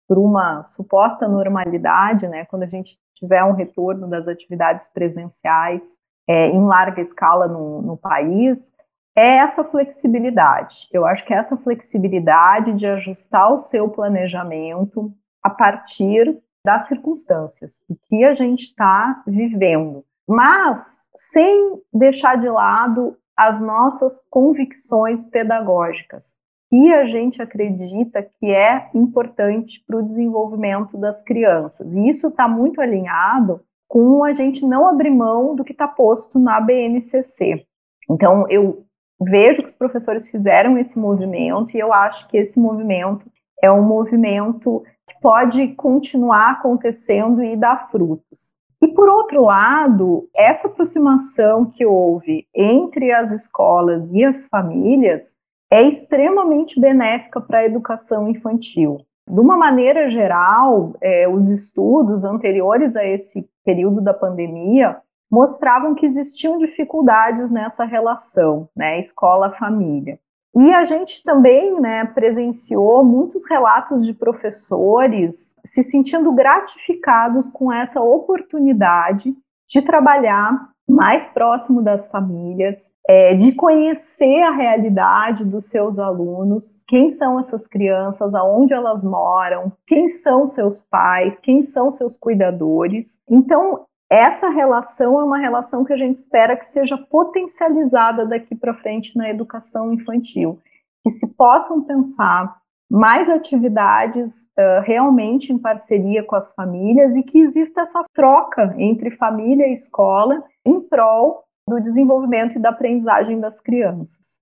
por 0.07 0.17
uma 0.17 0.65
suposta 0.65 1.27
normalidade, 1.27 2.27
né, 2.27 2.45
quando 2.45 2.63
a 2.63 2.67
gente 2.67 2.97
tiver 3.13 3.43
um 3.43 3.53
retorno 3.53 4.07
das 4.07 4.27
atividades 4.27 4.89
presenciais 4.89 5.97
é, 6.27 6.47
em 6.47 6.63
larga 6.63 7.01
escala 7.01 7.47
no, 7.47 7.81
no 7.81 7.97
país, 7.97 8.71
é 9.15 9.37
essa 9.37 9.63
flexibilidade. 9.63 10.87
Eu 10.93 11.05
acho 11.05 11.25
que 11.25 11.33
é 11.33 11.37
essa 11.37 11.57
flexibilidade 11.57 12.73
de 12.73 12.85
ajustar 12.85 13.51
o 13.51 13.57
seu 13.57 13.89
planejamento 13.89 15.11
a 15.43 15.49
partir 15.49 16.37
das 16.63 16.87
circunstâncias, 16.87 17.83
o 17.89 17.95
que 17.95 18.23
a 18.23 18.33
gente 18.33 18.63
está 18.63 19.23
vivendo, 19.25 20.03
mas 20.27 21.09
sem 21.15 21.81
deixar 21.93 22.37
de 22.37 22.49
lado 22.49 23.17
as 23.35 23.59
nossas 23.61 24.21
convicções 24.29 25.25
pedagógicas, 25.25 26.37
que 26.69 26.93
a 26.93 27.05
gente 27.05 27.41
acredita 27.41 28.21
que 28.21 28.53
é 28.53 28.89
importante 28.93 29.83
para 29.85 29.97
o 29.97 30.03
desenvolvimento 30.03 30.97
das 30.97 31.23
crianças. 31.23 31.95
E 31.95 32.09
isso 32.09 32.27
está 32.27 32.47
muito 32.47 32.81
alinhado 32.81 33.61
com 33.87 34.23
a 34.23 34.33
gente 34.33 34.65
não 34.65 34.87
abrir 34.87 35.09
mão 35.09 35.55
do 35.55 35.63
que 35.63 35.71
está 35.71 35.87
posto 35.87 36.37
na 36.37 36.59
BNCC. 36.59 37.65
Então, 38.09 38.45
eu 38.49 38.85
vejo 39.19 39.61
que 39.61 39.69
os 39.69 39.75
professores 39.75 40.29
fizeram 40.29 40.77
esse 40.77 40.99
movimento 40.99 41.75
e 41.75 41.79
eu 41.79 41.93
acho 41.93 42.27
que 42.27 42.37
esse 42.37 42.59
movimento 42.59 43.25
é 43.61 43.71
um 43.71 43.81
movimento 43.81 44.83
que 45.07 45.19
pode 45.21 45.69
continuar 45.69 46.51
acontecendo 46.51 47.43
e 47.43 47.55
dar 47.55 47.89
frutos. 47.89 48.57
E 48.81 48.87
por 48.89 49.09
outro 49.09 49.43
lado, 49.43 50.29
essa 50.35 50.67
aproximação 50.67 51.65
que 51.65 51.85
houve 51.85 52.45
entre 52.53 53.11
as 53.11 53.31
escolas 53.31 54.13
e 54.13 54.23
as 54.23 54.47
famílias 54.47 55.35
é 55.71 55.81
extremamente 55.81 56.79
benéfica 56.79 57.41
para 57.41 57.59
a 57.59 57.65
educação 57.65 58.27
infantil. 58.29 58.97
De 59.29 59.39
uma 59.39 59.57
maneira 59.57 60.09
geral, 60.09 60.93
é, 61.01 61.27
os 61.27 61.49
estudos 61.49 62.23
anteriores 62.23 62.95
a 62.95 63.05
esse 63.05 63.47
período 63.65 63.99
da 63.99 64.13
pandemia 64.13 64.97
mostravam 65.29 65.93
que 65.93 66.05
existiam 66.05 66.57
dificuldades 66.57 67.51
nessa 67.51 67.83
relação, 67.83 68.69
né, 68.73 68.97
escola-família. 68.97 70.17
E 70.55 70.73
a 70.73 70.83
gente 70.85 71.21
também 71.23 71.79
né, 71.79 72.05
presenciou 72.05 73.03
muitos 73.03 73.43
relatos 73.47 74.05
de 74.05 74.13
professores 74.13 75.53
se 75.65 75.83
sentindo 75.83 76.31
gratificados 76.31 77.49
com 77.49 77.71
essa 77.71 78.01
oportunidade 78.01 79.35
de 79.67 79.81
trabalhar 79.81 80.69
mais 80.87 81.27
próximo 81.27 81.81
das 81.81 82.09
famílias, 82.09 82.89
é, 83.07 83.33
de 83.33 83.51
conhecer 83.51 84.41
a 84.43 84.51
realidade 84.51 85.43
dos 85.43 85.65
seus 85.65 85.99
alunos, 85.99 86.83
quem 86.87 87.09
são 87.09 87.37
essas 87.37 87.67
crianças, 87.67 88.33
aonde 88.33 88.73
elas 88.73 89.03
moram, 89.03 89.71
quem 89.85 90.07
são 90.07 90.47
seus 90.47 90.81
pais, 90.81 91.39
quem 91.39 91.61
são 91.61 91.91
seus 91.91 92.17
cuidadores. 92.17 93.19
Então, 93.29 93.85
essa 94.09 94.49
relação 94.49 95.19
é 95.19 95.23
uma 95.23 95.37
relação 95.37 95.83
que 95.83 95.91
a 95.91 95.97
gente 95.97 96.15
espera 96.15 96.55
que 96.55 96.65
seja 96.65 96.97
potencializada 96.97 98.25
daqui 98.25 98.55
para 98.55 98.73
frente 98.73 99.17
na 99.17 99.29
educação 99.29 99.93
infantil, 99.93 100.59
que 101.03 101.09
se 101.09 101.27
possam 101.35 101.83
pensar 101.83 102.57
mais 102.89 103.29
atividades 103.29 104.43
uh, 104.57 104.81
realmente 104.83 105.51
em 105.51 105.57
parceria 105.57 106.23
com 106.23 106.35
as 106.35 106.53
famílias 106.53 107.15
e 107.15 107.23
que 107.23 107.39
exista 107.39 107.81
essa 107.81 108.03
troca 108.13 108.73
entre 108.77 109.11
família 109.11 109.67
e 109.67 109.73
escola 109.73 110.43
em 110.65 110.79
prol 110.79 111.43
do 111.67 111.81
desenvolvimento 111.81 112.57
e 112.57 112.61
da 112.61 112.69
aprendizagem 112.69 113.39
das 113.39 113.59
crianças. 113.59 114.39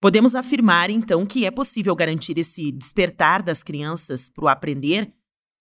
Podemos 0.00 0.34
afirmar, 0.34 0.90
então, 0.90 1.24
que 1.24 1.46
é 1.46 1.50
possível 1.50 1.94
garantir 1.96 2.36
esse 2.36 2.70
despertar 2.70 3.42
das 3.42 3.62
crianças 3.62 4.28
para 4.28 4.44
o 4.44 4.48
aprender, 4.48 5.10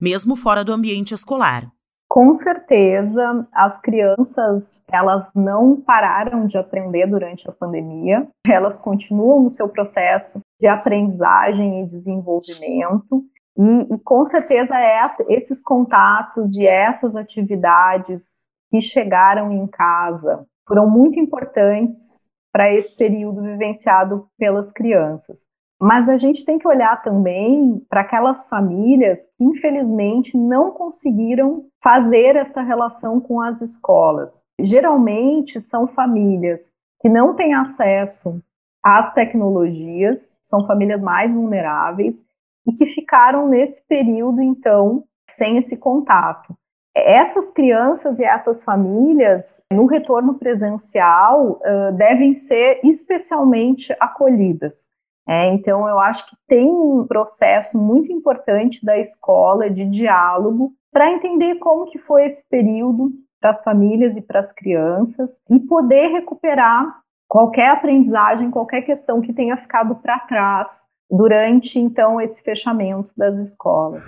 mesmo 0.02 0.36
fora 0.36 0.66
do 0.66 0.74
ambiente 0.74 1.14
escolar. 1.14 1.72
Com 2.13 2.32
certeza, 2.32 3.48
as 3.51 3.82
crianças, 3.82 4.84
elas 4.88 5.32
não 5.34 5.82
pararam 5.82 6.46
de 6.46 6.60
aprender 6.60 7.08
durante 7.08 7.50
a 7.50 7.51
pandemia, 7.51 8.29
elas 8.46 8.77
continuam 8.77 9.41
no 9.41 9.50
seu 9.50 9.67
processo 9.67 10.39
de 10.62 10.67
aprendizagem 10.67 11.82
e 11.82 11.88
desenvolvimento, 11.88 13.25
e, 13.58 13.96
e 13.96 14.00
com 14.03 14.24
certeza 14.25 14.77
essa, 14.77 15.25
esses 15.27 15.63
contatos 15.63 16.55
e 16.55 16.67
essas 16.67 17.15
atividades 17.15 18.43
que 18.70 18.79
chegaram 18.79 19.51
em 19.51 19.65
casa 19.65 20.46
foram 20.67 20.88
muito 20.88 21.20
importantes 21.20 22.29
para 22.53 22.72
esse 22.72 22.96
período 22.96 23.41
vivenciado 23.41 24.27
pelas 24.38 24.72
crianças. 24.72 25.48
Mas 25.86 26.08
a 26.08 26.16
gente 26.16 26.46
tem 26.46 26.58
que 26.58 26.66
olhar 26.66 27.02
também 27.02 27.86
para 27.90 28.00
aquelas 28.00 28.48
famílias 28.48 29.25
que, 29.38 29.44
infelizmente, 29.44 30.38
não 30.38 30.72
conseguiram 30.72 31.66
fazer 31.84 32.38
esta 32.38 32.62
relação 32.62 33.20
com 33.20 33.42
as 33.42 33.62
escolas. 33.62 34.42
Geralmente 34.58 35.60
são 35.60 35.86
famílias 35.86 36.72
que 37.02 37.10
não 37.10 37.36
têm 37.36 37.54
acesso 37.54 38.42
às 38.82 39.13
tecnologias, 39.13 40.40
são 40.42 40.66
famílias 40.66 41.02
mais 41.02 41.34
vulneráveis 41.34 42.24
e 42.66 42.72
que 42.72 42.86
ficaram 42.86 43.50
nesse 43.50 43.86
período, 43.86 44.42
então, 44.42 45.04
sem 45.30 45.58
esse 45.58 45.75
contato. 45.75 46.56
Essas 46.96 47.52
crianças 47.52 48.20
e 48.20 48.24
essas 48.24 48.63
famílias, 48.63 49.62
no 49.70 49.86
retorno 49.86 50.36
presencial, 50.36 51.60
devem 51.98 52.34
ser 52.34 52.80
especialmente 52.86 53.94
acolhidas. 54.00 54.94
É, 55.27 55.48
então, 55.48 55.88
eu 55.88 56.00
acho 56.00 56.30
que 56.30 56.36
tem 56.48 56.70
um 56.70 57.06
processo 57.08 57.77
muito 57.77 58.12
importante 58.12 58.86
da 58.86 58.98
escola 58.98 59.70
de 59.70 59.86
diálogo 59.86 60.74
para 60.92 61.12
entender 61.12 61.56
como 61.56 61.86
que 61.86 61.98
foi 61.98 62.25
esse 62.25 62.48
período 62.50 63.12
para 63.39 63.51
as 63.51 63.63
famílias 63.63 64.15
e 64.15 64.22
para 64.22 64.39
as 64.39 64.51
crianças 64.51 65.42
e 65.50 65.60
poder 65.60 66.08
recuperar 66.08 67.01
qualquer 67.27 67.70
aprendizagem, 67.70 68.51
qualquer 68.51 68.82
questão 68.84 69.22
que 69.22 69.34
tenha 69.34 69.58
ficado 69.58 69.96
para 69.96 70.20
trás 70.20 70.84
durante 71.10 71.80
então 71.80 72.22
esse 72.22 72.44
fechamento 72.44 73.12
das 73.18 73.38
escolas. 73.38 74.08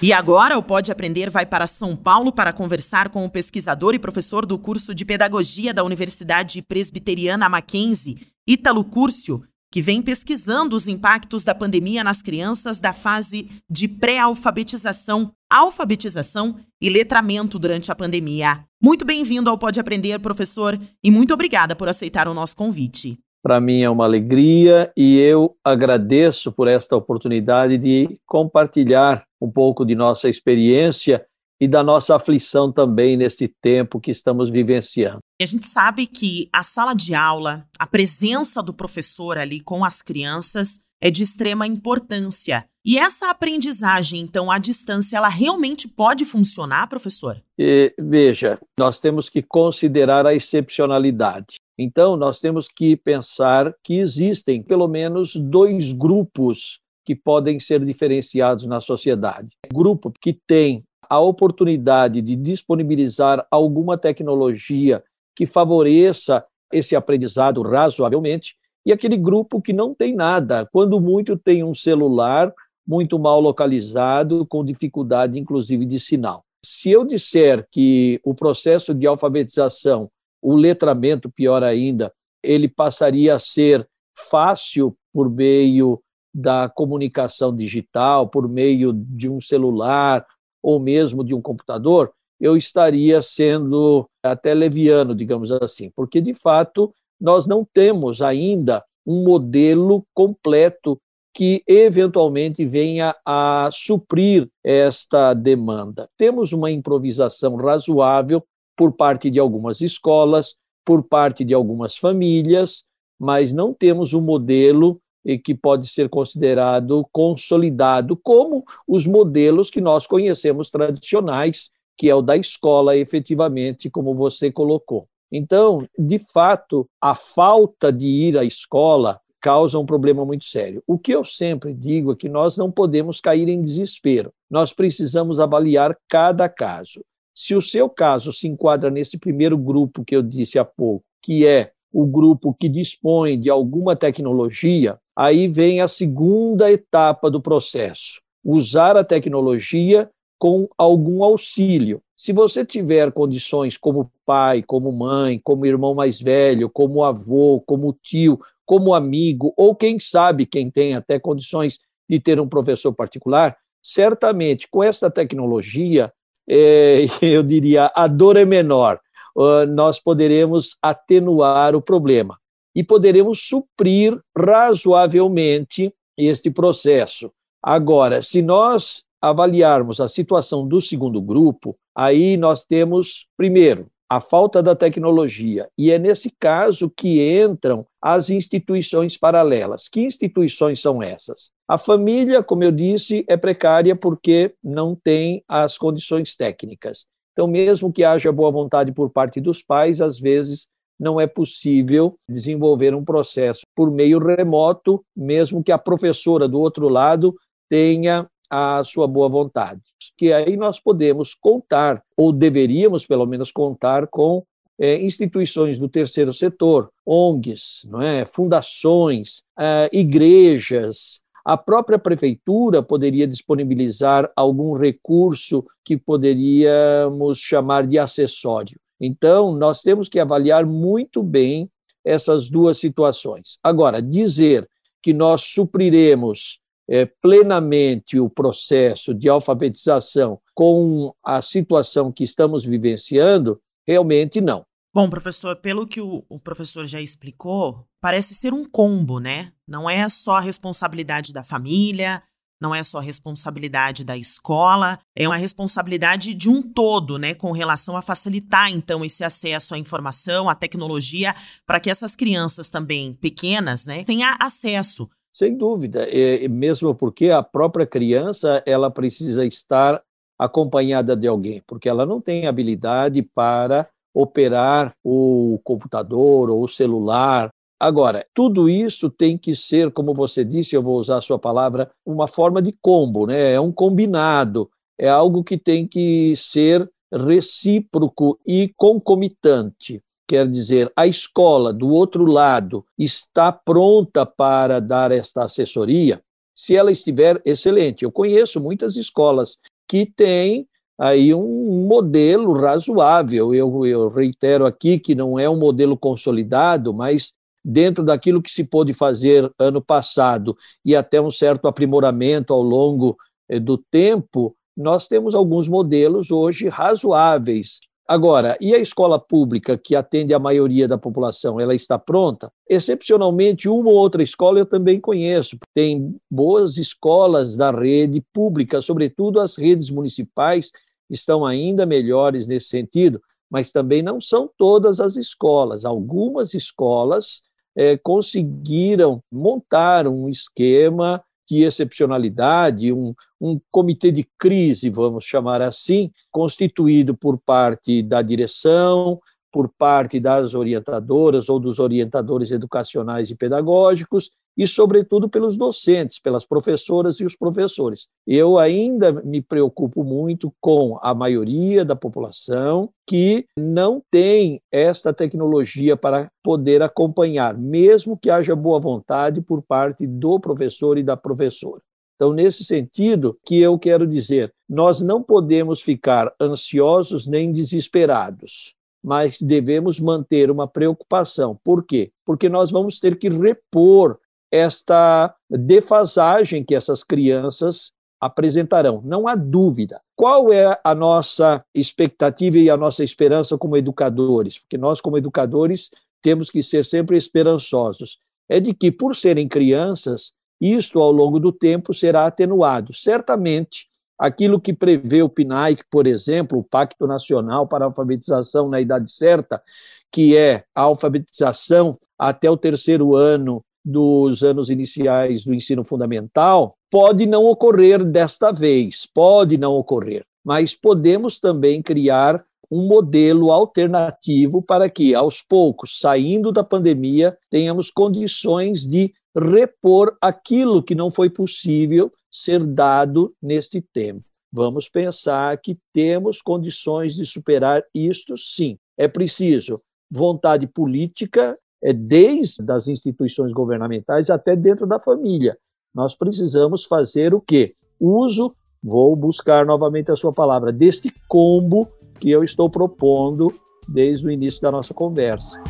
E 0.00 0.12
agora 0.12 0.58
o 0.58 0.62
Pode 0.62 0.92
Aprender 0.92 1.30
vai 1.30 1.46
para 1.46 1.66
São 1.66 1.96
Paulo 1.96 2.30
para 2.30 2.52
conversar 2.52 3.08
com 3.08 3.24
o 3.24 3.30
pesquisador 3.30 3.94
e 3.94 3.98
professor 3.98 4.44
do 4.44 4.58
curso 4.58 4.94
de 4.94 5.04
Pedagogia 5.06 5.72
da 5.72 5.82
Universidade 5.82 6.60
Presbiteriana 6.60 7.48
Mackenzie, 7.48 8.18
Ítalo 8.48 8.84
Curcio, 8.84 9.42
que 9.72 9.82
vem 9.82 10.00
pesquisando 10.00 10.76
os 10.76 10.86
impactos 10.86 11.42
da 11.42 11.52
pandemia 11.52 12.04
nas 12.04 12.22
crianças 12.22 12.78
da 12.78 12.92
fase 12.92 13.50
de 13.68 13.88
pré-alfabetização, 13.88 15.32
alfabetização 15.50 16.54
e 16.80 16.88
letramento 16.88 17.58
durante 17.58 17.90
a 17.90 17.94
pandemia. 17.96 18.64
Muito 18.80 19.04
bem-vindo 19.04 19.50
ao 19.50 19.58
Pode 19.58 19.80
Aprender, 19.80 20.20
professor, 20.20 20.78
e 21.02 21.10
muito 21.10 21.34
obrigada 21.34 21.74
por 21.74 21.88
aceitar 21.88 22.28
o 22.28 22.34
nosso 22.34 22.56
convite. 22.56 23.18
Para 23.42 23.60
mim 23.60 23.82
é 23.82 23.90
uma 23.90 24.04
alegria 24.04 24.92
e 24.96 25.18
eu 25.18 25.56
agradeço 25.64 26.52
por 26.52 26.68
esta 26.68 26.94
oportunidade 26.96 27.76
de 27.78 28.16
compartilhar 28.24 29.24
um 29.40 29.50
pouco 29.50 29.84
de 29.84 29.96
nossa 29.96 30.28
experiência 30.28 31.26
e 31.60 31.66
da 31.66 31.82
nossa 31.82 32.16
aflição 32.16 32.70
também 32.70 33.16
nesse 33.16 33.48
tempo 33.48 34.00
que 34.00 34.10
estamos 34.10 34.50
vivenciando. 34.50 35.18
A 35.40 35.46
gente 35.46 35.66
sabe 35.66 36.06
que 36.06 36.48
a 36.52 36.62
sala 36.62 36.94
de 36.94 37.14
aula, 37.14 37.66
a 37.78 37.86
presença 37.86 38.62
do 38.62 38.72
professor 38.72 39.38
ali 39.38 39.60
com 39.60 39.84
as 39.84 40.02
crianças 40.02 40.80
é 41.00 41.10
de 41.10 41.22
extrema 41.22 41.66
importância. 41.66 42.64
E 42.84 42.98
essa 42.98 43.30
aprendizagem, 43.30 44.20
então, 44.20 44.50
à 44.50 44.58
distância, 44.58 45.16
ela 45.16 45.28
realmente 45.28 45.88
pode 45.88 46.24
funcionar, 46.24 46.88
professor? 46.88 47.42
E, 47.58 47.92
veja, 47.98 48.58
nós 48.78 49.00
temos 49.00 49.28
que 49.28 49.42
considerar 49.42 50.24
a 50.24 50.34
excepcionalidade. 50.34 51.56
Então, 51.76 52.16
nós 52.16 52.40
temos 52.40 52.68
que 52.68 52.96
pensar 52.96 53.74
que 53.82 53.94
existem 53.94 54.62
pelo 54.62 54.86
menos 54.86 55.34
dois 55.34 55.92
grupos 55.92 56.78
que 57.04 57.14
podem 57.14 57.60
ser 57.60 57.84
diferenciados 57.84 58.66
na 58.66 58.80
sociedade. 58.80 59.48
Grupo 59.72 60.12
que 60.20 60.38
tem 60.46 60.82
a 61.08 61.20
oportunidade 61.20 62.20
de 62.20 62.36
disponibilizar 62.36 63.46
alguma 63.50 63.96
tecnologia 63.96 65.02
que 65.34 65.46
favoreça 65.46 66.44
esse 66.72 66.96
aprendizado 66.96 67.62
razoavelmente, 67.62 68.56
e 68.84 68.92
aquele 68.92 69.16
grupo 69.16 69.60
que 69.60 69.72
não 69.72 69.94
tem 69.94 70.14
nada, 70.14 70.68
quando 70.72 71.00
muito 71.00 71.36
tem 71.36 71.64
um 71.64 71.74
celular 71.74 72.52
muito 72.86 73.18
mal 73.18 73.40
localizado, 73.40 74.46
com 74.46 74.64
dificuldade 74.64 75.38
inclusive 75.38 75.84
de 75.84 75.98
sinal. 75.98 76.44
Se 76.64 76.90
eu 76.90 77.04
disser 77.04 77.66
que 77.70 78.20
o 78.24 78.34
processo 78.34 78.94
de 78.94 79.06
alfabetização 79.06 80.10
o 80.46 80.54
letramento, 80.54 81.28
pior 81.28 81.64
ainda, 81.64 82.12
ele 82.40 82.68
passaria 82.68 83.34
a 83.34 83.38
ser 83.38 83.84
fácil 84.16 84.96
por 85.12 85.28
meio 85.28 86.00
da 86.32 86.68
comunicação 86.68 87.54
digital, 87.54 88.28
por 88.28 88.48
meio 88.48 88.92
de 88.92 89.28
um 89.28 89.40
celular 89.40 90.24
ou 90.66 90.80
mesmo 90.80 91.22
de 91.22 91.32
um 91.32 91.40
computador, 91.40 92.12
eu 92.40 92.56
estaria 92.56 93.22
sendo 93.22 94.04
até 94.20 94.52
leviano, 94.52 95.14
digamos 95.14 95.52
assim, 95.52 95.92
porque 95.94 96.20
de 96.20 96.34
fato 96.34 96.92
nós 97.20 97.46
não 97.46 97.64
temos 97.64 98.20
ainda 98.20 98.84
um 99.06 99.22
modelo 99.22 100.04
completo 100.12 101.00
que 101.32 101.62
eventualmente 101.68 102.64
venha 102.64 103.14
a 103.24 103.68
suprir 103.70 104.48
esta 104.64 105.32
demanda. 105.34 106.08
Temos 106.18 106.52
uma 106.52 106.68
improvisação 106.68 107.54
razoável 107.54 108.42
por 108.76 108.90
parte 108.92 109.30
de 109.30 109.38
algumas 109.38 109.80
escolas, 109.80 110.56
por 110.84 111.04
parte 111.04 111.44
de 111.44 111.54
algumas 111.54 111.96
famílias, 111.96 112.84
mas 113.20 113.52
não 113.52 113.72
temos 113.72 114.12
um 114.12 114.20
modelo 114.20 115.00
que 115.42 115.54
pode 115.54 115.88
ser 115.88 116.08
considerado 116.08 117.06
consolidado, 117.10 118.16
como 118.16 118.64
os 118.86 119.06
modelos 119.06 119.70
que 119.70 119.80
nós 119.80 120.06
conhecemos 120.06 120.70
tradicionais, 120.70 121.70
que 121.96 122.08
é 122.08 122.14
o 122.14 122.22
da 122.22 122.36
escola, 122.36 122.96
efetivamente, 122.96 123.90
como 123.90 124.14
você 124.14 124.52
colocou. 124.52 125.08
Então, 125.32 125.86
de 125.98 126.18
fato, 126.18 126.88
a 127.00 127.14
falta 127.14 127.92
de 127.92 128.06
ir 128.06 128.38
à 128.38 128.44
escola 128.44 129.20
causa 129.40 129.78
um 129.78 129.86
problema 129.86 130.24
muito 130.24 130.44
sério. 130.44 130.82
O 130.86 130.98
que 130.98 131.12
eu 131.12 131.24
sempre 131.24 131.74
digo 131.74 132.12
é 132.12 132.16
que 132.16 132.28
nós 132.28 132.56
não 132.56 132.70
podemos 132.70 133.20
cair 133.20 133.48
em 133.48 133.60
desespero. 133.60 134.32
Nós 134.50 134.72
precisamos 134.72 135.40
avaliar 135.40 135.96
cada 136.08 136.48
caso. 136.48 137.04
Se 137.34 137.54
o 137.54 137.62
seu 137.62 137.88
caso 137.88 138.32
se 138.32 138.48
enquadra 138.48 138.90
nesse 138.90 139.18
primeiro 139.18 139.58
grupo 139.58 140.04
que 140.04 140.16
eu 140.16 140.22
disse 140.22 140.58
há 140.58 140.64
pouco, 140.64 141.04
que 141.22 141.46
é 141.46 141.72
o 141.92 142.06
grupo 142.06 142.54
que 142.54 142.68
dispõe 142.68 143.38
de 143.38 143.50
alguma 143.50 143.94
tecnologia, 143.94 144.98
aí 145.16 145.48
vem 145.48 145.80
a 145.80 145.88
segunda 145.88 146.70
etapa 146.70 147.30
do 147.30 147.40
processo: 147.40 148.20
usar 148.44 148.96
a 148.96 149.04
tecnologia 149.04 150.10
com 150.38 150.68
algum 150.76 151.24
auxílio. 151.24 152.02
Se 152.14 152.32
você 152.32 152.64
tiver 152.64 153.10
condições 153.12 153.76
como 153.78 154.10
pai, 154.24 154.62
como 154.62 154.92
mãe, 154.92 155.40
como 155.42 155.66
irmão 155.66 155.94
mais 155.94 156.20
velho, 156.20 156.68
como 156.68 157.02
avô, 157.02 157.62
como 157.66 157.96
tio, 158.02 158.38
como 158.64 158.94
amigo, 158.94 159.52
ou 159.56 159.74
quem 159.74 159.98
sabe 159.98 160.44
quem 160.44 160.70
tem 160.70 160.94
até 160.94 161.18
condições 161.18 161.78
de 162.08 162.20
ter 162.20 162.38
um 162.38 162.48
professor 162.48 162.92
particular, 162.92 163.56
certamente 163.82 164.68
com 164.68 164.82
essa 164.82 165.10
tecnologia 165.10 166.12
é, 166.48 167.06
eu 167.20 167.42
diria, 167.42 167.90
a 167.94 168.06
dor 168.06 168.36
é 168.36 168.44
menor, 168.44 169.00
uh, 169.34 169.66
nós 169.66 169.98
poderemos 169.98 170.76
atenuar 170.82 171.74
o 171.74 171.82
problema 171.82 172.38
e 172.76 172.84
poderemos 172.84 173.40
suprir 173.40 174.20
razoavelmente 174.36 175.90
este 176.14 176.50
processo. 176.50 177.32
Agora, 177.62 178.20
se 178.20 178.42
nós 178.42 179.02
avaliarmos 179.20 179.98
a 179.98 180.06
situação 180.06 180.68
do 180.68 180.78
segundo 180.80 181.20
grupo, 181.22 181.74
aí 181.96 182.36
nós 182.36 182.66
temos, 182.66 183.26
primeiro, 183.34 183.86
a 184.08 184.20
falta 184.20 184.62
da 184.62 184.76
tecnologia. 184.76 185.68
E 185.76 185.90
é 185.90 185.98
nesse 185.98 186.30
caso 186.38 186.92
que 186.94 187.42
entram 187.42 187.86
as 188.00 188.28
instituições 188.28 189.16
paralelas. 189.16 189.88
Que 189.88 190.02
instituições 190.02 190.80
são 190.80 191.02
essas? 191.02 191.50
A 191.66 191.78
família, 191.78 192.42
como 192.42 192.62
eu 192.62 192.70
disse, 192.70 193.24
é 193.26 193.36
precária 193.36 193.96
porque 193.96 194.54
não 194.62 194.94
tem 194.94 195.42
as 195.48 195.76
condições 195.76 196.36
técnicas. 196.36 197.06
Então, 197.32 197.48
mesmo 197.48 197.92
que 197.92 198.04
haja 198.04 198.30
boa 198.30 198.50
vontade 198.50 198.92
por 198.92 199.10
parte 199.10 199.40
dos 199.40 199.62
pais, 199.62 200.00
às 200.00 200.20
vezes 200.20 200.68
não 200.98 201.20
é 201.20 201.26
possível 201.26 202.18
desenvolver 202.28 202.94
um 202.94 203.04
processo 203.04 203.62
por 203.74 203.90
meio 203.90 204.18
remoto, 204.18 205.04
mesmo 205.14 205.62
que 205.62 205.72
a 205.72 205.78
professora 205.78 206.48
do 206.48 206.60
outro 206.60 206.88
lado 206.88 207.34
tenha 207.68 208.28
a 208.50 208.82
sua 208.84 209.06
boa 209.06 209.28
vontade. 209.28 209.80
Que 210.16 210.32
aí 210.32 210.56
nós 210.56 210.80
podemos 210.80 211.34
contar, 211.34 212.02
ou 212.16 212.32
deveríamos 212.32 213.06
pelo 213.06 213.26
menos 213.26 213.50
contar 213.50 214.06
com 214.06 214.44
é, 214.78 215.00
instituições 215.02 215.78
do 215.78 215.88
terceiro 215.88 216.32
setor, 216.32 216.90
ONGs, 217.04 217.86
não 217.90 218.00
é? 218.00 218.24
fundações, 218.24 219.42
é, 219.58 219.88
igrejas, 219.92 221.20
a 221.44 221.56
própria 221.56 221.98
prefeitura 221.98 222.82
poderia 222.82 223.26
disponibilizar 223.26 224.28
algum 224.34 224.76
recurso 224.76 225.64
que 225.84 225.96
poderíamos 225.96 227.38
chamar 227.38 227.86
de 227.86 227.98
acessório. 227.98 228.78
Então, 229.00 229.52
nós 229.52 229.82
temos 229.82 230.08
que 230.08 230.18
avaliar 230.18 230.64
muito 230.64 231.22
bem 231.22 231.70
essas 232.04 232.48
duas 232.48 232.78
situações. 232.78 233.58
Agora, 233.62 234.00
dizer 234.00 234.68
que 235.02 235.12
nós 235.12 235.42
supriremos 235.42 236.60
é, 236.88 237.04
plenamente 237.04 238.18
o 238.18 238.30
processo 238.30 239.12
de 239.12 239.28
alfabetização 239.28 240.40
com 240.54 241.12
a 241.22 241.42
situação 241.42 242.12
que 242.12 242.24
estamos 242.24 242.64
vivenciando, 242.64 243.60
realmente 243.86 244.40
não. 244.40 244.64
Bom, 244.94 245.10
professor, 245.10 245.56
pelo 245.56 245.86
que 245.86 246.00
o, 246.00 246.24
o, 246.28 246.38
professor 246.38 246.86
já 246.86 247.00
explicou, 247.00 247.84
parece 248.00 248.34
ser 248.34 248.54
um 248.54 248.64
combo, 248.64 249.18
né? 249.20 249.52
Não 249.68 249.90
é 249.90 250.08
só 250.08 250.36
a 250.36 250.40
responsabilidade 250.40 251.34
da 251.34 251.44
família, 251.44 252.22
não 252.60 252.74
é 252.74 252.82
só 252.82 252.98
responsabilidade 252.98 254.04
da 254.04 254.16
escola, 254.16 254.98
é 255.14 255.26
uma 255.26 255.36
responsabilidade 255.36 256.34
de 256.34 256.48
um 256.48 256.62
todo, 256.62 257.18
né? 257.18 257.34
Com 257.34 257.52
relação 257.52 257.96
a 257.96 258.02
facilitar, 258.02 258.70
então, 258.70 259.04
esse 259.04 259.22
acesso 259.24 259.74
à 259.74 259.78
informação, 259.78 260.48
à 260.48 260.54
tecnologia, 260.54 261.34
para 261.66 261.80
que 261.80 261.90
essas 261.90 262.14
crianças 262.16 262.70
também 262.70 263.14
pequenas, 263.14 263.86
né, 263.86 264.04
tenham 264.04 264.34
acesso. 264.40 265.08
Sem 265.32 265.56
dúvida, 265.56 266.08
é, 266.08 266.48
mesmo 266.48 266.94
porque 266.94 267.30
a 267.30 267.42
própria 267.42 267.86
criança, 267.86 268.62
ela 268.64 268.90
precisa 268.90 269.44
estar 269.44 270.00
acompanhada 270.38 271.14
de 271.14 271.26
alguém, 271.26 271.62
porque 271.66 271.88
ela 271.88 272.06
não 272.06 272.20
tem 272.20 272.46
habilidade 272.46 273.22
para 273.22 273.88
operar 274.14 274.94
o 275.04 275.60
computador 275.62 276.48
ou 276.48 276.64
o 276.64 276.68
celular. 276.68 277.50
Agora, 277.78 278.26
tudo 278.34 278.68
isso 278.68 279.10
tem 279.10 279.36
que 279.36 279.54
ser, 279.54 279.90
como 279.90 280.14
você 280.14 280.44
disse, 280.44 280.74
eu 280.74 280.82
vou 280.82 280.98
usar 280.98 281.18
a 281.18 281.22
sua 281.22 281.38
palavra, 281.38 281.90
uma 282.04 282.26
forma 282.26 282.62
de 282.62 282.72
combo, 282.80 283.26
né? 283.26 283.52
É 283.52 283.60
um 283.60 283.70
combinado, 283.70 284.70
é 284.98 285.08
algo 285.08 285.44
que 285.44 285.58
tem 285.58 285.86
que 285.86 286.34
ser 286.36 286.90
recíproco 287.12 288.38
e 288.46 288.72
concomitante. 288.76 290.02
Quer 290.26 290.48
dizer, 290.48 290.90
a 290.96 291.06
escola, 291.06 291.72
do 291.72 291.88
outro 291.88 292.24
lado, 292.24 292.84
está 292.98 293.52
pronta 293.52 294.26
para 294.26 294.80
dar 294.80 295.12
esta 295.12 295.44
assessoria? 295.44 296.20
Se 296.54 296.74
ela 296.74 296.90
estiver 296.90 297.40
excelente. 297.44 298.04
Eu 298.04 298.10
conheço 298.10 298.60
muitas 298.60 298.96
escolas 298.96 299.58
que 299.86 300.06
têm 300.06 300.66
aí 300.98 301.32
um 301.34 301.86
modelo 301.86 302.54
razoável. 302.54 303.54
Eu, 303.54 303.86
eu 303.86 304.08
reitero 304.08 304.66
aqui 304.66 304.98
que 304.98 305.14
não 305.14 305.38
é 305.38 305.48
um 305.48 305.58
modelo 305.58 305.96
consolidado, 305.96 306.92
mas 306.92 307.32
dentro 307.68 308.04
daquilo 308.04 308.40
que 308.40 308.50
se 308.50 308.62
pôde 308.62 308.94
fazer 308.94 309.50
ano 309.58 309.82
passado 309.82 310.56
e 310.84 310.94
até 310.94 311.20
um 311.20 311.32
certo 311.32 311.66
aprimoramento 311.66 312.54
ao 312.54 312.62
longo 312.62 313.16
eh, 313.48 313.58
do 313.58 313.76
tempo, 313.76 314.54
nós 314.76 315.08
temos 315.08 315.34
alguns 315.34 315.66
modelos 315.66 316.30
hoje 316.30 316.68
razoáveis. 316.68 317.80
Agora, 318.06 318.56
e 318.60 318.72
a 318.72 318.78
escola 318.78 319.18
pública, 319.18 319.76
que 319.76 319.96
atende 319.96 320.32
a 320.32 320.38
maioria 320.38 320.86
da 320.86 320.96
população, 320.96 321.58
ela 321.58 321.74
está 321.74 321.98
pronta? 321.98 322.52
Excepcionalmente, 322.70 323.68
uma 323.68 323.90
ou 323.90 323.96
outra 323.96 324.22
escola 324.22 324.60
eu 324.60 324.66
também 324.66 325.00
conheço. 325.00 325.58
Tem 325.74 326.14
boas 326.30 326.76
escolas 326.76 327.56
da 327.56 327.72
rede 327.72 328.22
pública, 328.32 328.80
sobretudo 328.80 329.40
as 329.40 329.56
redes 329.56 329.90
municipais, 329.90 330.70
estão 331.10 331.44
ainda 331.44 331.84
melhores 331.84 332.46
nesse 332.46 332.68
sentido, 332.68 333.20
mas 333.50 333.72
também 333.72 334.02
não 334.02 334.20
são 334.20 334.48
todas 334.56 335.00
as 335.00 335.16
escolas. 335.16 335.84
Algumas 335.84 336.54
escolas 336.54 337.42
é, 337.76 337.96
conseguiram 337.96 339.22
montar 339.30 340.06
um 340.06 340.28
esquema 340.28 341.22
de 341.48 341.62
excepcionalidade, 341.62 342.92
um, 342.92 343.14
um 343.40 343.60
comitê 343.70 344.10
de 344.10 344.26
crise, 344.38 344.90
vamos 344.90 345.24
chamar 345.24 345.62
assim, 345.62 346.10
constituído 346.32 347.16
por 347.16 347.38
parte 347.38 348.02
da 348.02 348.20
direção, 348.20 349.20
por 349.52 349.68
parte 349.68 350.18
das 350.18 350.54
orientadoras 350.54 351.48
ou 351.48 351.60
dos 351.60 351.78
orientadores 351.78 352.50
educacionais 352.50 353.30
e 353.30 353.36
pedagógicos 353.36 354.30
e, 354.56 354.66
sobretudo, 354.66 355.28
pelos 355.28 355.56
docentes, 355.56 356.18
pelas 356.18 356.46
professoras 356.46 357.20
e 357.20 357.24
os 357.24 357.36
professores. 357.36 358.08
Eu 358.26 358.58
ainda 358.58 359.12
me 359.12 359.42
preocupo 359.42 360.02
muito 360.02 360.52
com 360.60 360.98
a 361.02 361.14
maioria 361.14 361.84
da 361.84 361.94
população 361.94 362.90
que 363.06 363.46
não 363.56 364.02
tem 364.10 364.60
esta 364.72 365.12
tecnologia 365.12 365.96
para 365.96 366.30
poder 366.42 366.82
acompanhar, 366.82 367.56
mesmo 367.56 368.16
que 368.16 368.30
haja 368.30 368.56
boa 368.56 368.80
vontade 368.80 369.40
por 369.42 369.62
parte 369.62 370.06
do 370.06 370.40
professor 370.40 370.96
e 370.96 371.02
da 371.02 371.16
professora. 371.16 371.82
Então, 372.16 372.32
nesse 372.32 372.64
sentido, 372.64 373.38
que 373.44 373.60
eu 373.60 373.78
quero 373.78 374.06
dizer, 374.06 374.52
nós 374.66 375.02
não 375.02 375.22
podemos 375.22 375.82
ficar 375.82 376.32
ansiosos 376.40 377.26
nem 377.26 377.52
desesperados, 377.52 378.74
mas 379.04 379.40
devemos 379.40 380.00
manter 380.00 380.50
uma 380.50 380.66
preocupação. 380.66 381.60
Por 381.62 381.84
quê? 381.84 382.10
Porque 382.24 382.48
nós 382.48 382.70
vamos 382.70 382.98
ter 382.98 383.18
que 383.18 383.28
repor 383.28 384.18
esta 384.50 385.34
defasagem 385.50 386.64
que 386.64 386.74
essas 386.74 387.02
crianças 387.02 387.92
apresentarão, 388.20 389.02
não 389.04 389.28
há 389.28 389.34
dúvida. 389.34 390.00
Qual 390.14 390.52
é 390.52 390.78
a 390.82 390.94
nossa 390.94 391.64
expectativa 391.74 392.56
e 392.58 392.70
a 392.70 392.76
nossa 392.76 393.04
esperança 393.04 393.58
como 393.58 393.76
educadores? 393.76 394.58
Porque 394.58 394.78
nós, 394.78 395.00
como 395.00 395.18
educadores, 395.18 395.90
temos 396.22 396.50
que 396.50 396.62
ser 396.62 396.84
sempre 396.84 397.16
esperançosos. 397.16 398.18
É 398.48 398.58
de 398.58 398.72
que, 398.72 398.90
por 398.90 399.14
serem 399.14 399.48
crianças, 399.48 400.32
isto 400.60 401.00
ao 401.00 401.12
longo 401.12 401.38
do 401.38 401.52
tempo 401.52 401.92
será 401.92 402.26
atenuado. 402.26 402.94
Certamente, 402.94 403.86
aquilo 404.18 404.60
que 404.60 404.72
prevê 404.72 405.22
o 405.22 405.28
PNAE, 405.28 405.78
por 405.90 406.06
exemplo, 406.06 406.58
o 406.58 406.64
Pacto 406.64 407.06
Nacional 407.06 407.66
para 407.66 407.84
a 407.84 407.88
Alfabetização 407.88 408.68
na 408.68 408.80
Idade 408.80 409.10
Certa, 409.10 409.62
que 410.10 410.36
é 410.36 410.64
a 410.74 410.82
alfabetização 410.82 411.98
até 412.18 412.50
o 412.50 412.56
terceiro 412.56 413.14
ano 413.14 413.62
dos 413.86 414.42
anos 414.42 414.68
iniciais 414.68 415.44
do 415.44 415.54
ensino 415.54 415.84
fundamental 415.84 416.76
pode 416.90 417.24
não 417.24 417.44
ocorrer 417.44 418.04
desta 418.04 418.50
vez, 418.50 419.06
pode 419.06 419.56
não 419.56 419.74
ocorrer, 419.74 420.24
mas 420.44 420.74
podemos 420.74 421.38
também 421.38 421.80
criar 421.80 422.44
um 422.68 422.88
modelo 422.88 423.52
alternativo 423.52 424.60
para 424.60 424.90
que, 424.90 425.14
aos 425.14 425.40
poucos, 425.40 426.00
saindo 426.00 426.50
da 426.50 426.64
pandemia, 426.64 427.38
tenhamos 427.48 427.92
condições 427.92 428.84
de 428.88 429.14
repor 429.36 430.16
aquilo 430.20 430.82
que 430.82 430.94
não 430.94 431.08
foi 431.08 431.30
possível 431.30 432.10
ser 432.28 432.64
dado 432.64 433.32
neste 433.40 433.80
tempo. 433.80 434.24
Vamos 434.52 434.88
pensar 434.88 435.58
que 435.58 435.76
temos 435.92 436.42
condições 436.42 437.14
de 437.14 437.24
superar 437.24 437.84
isto, 437.94 438.36
sim. 438.36 438.78
É 438.98 439.06
preciso 439.06 439.76
vontade 440.10 440.66
política 440.66 441.56
desde 441.94 442.70
as 442.70 442.88
instituições 442.88 443.52
governamentais 443.52 444.30
até 444.30 444.56
dentro 444.56 444.86
da 444.86 444.98
família. 444.98 445.56
Nós 445.94 446.14
precisamos 446.14 446.84
fazer 446.84 447.34
o 447.34 447.40
quê? 447.40 447.74
Uso, 447.98 448.54
vou 448.82 449.16
buscar 449.16 449.64
novamente 449.64 450.10
a 450.10 450.16
sua 450.16 450.32
palavra, 450.32 450.72
deste 450.72 451.12
combo 451.28 451.88
que 452.20 452.30
eu 452.30 452.44
estou 452.44 452.68
propondo 452.68 453.52
desde 453.88 454.26
o 454.26 454.30
início 454.30 454.60
da 454.60 454.70
nossa 454.70 454.92
conversa. 454.92 455.62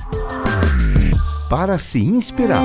Para 1.51 1.79
se 1.79 2.05
inspirar. 2.05 2.63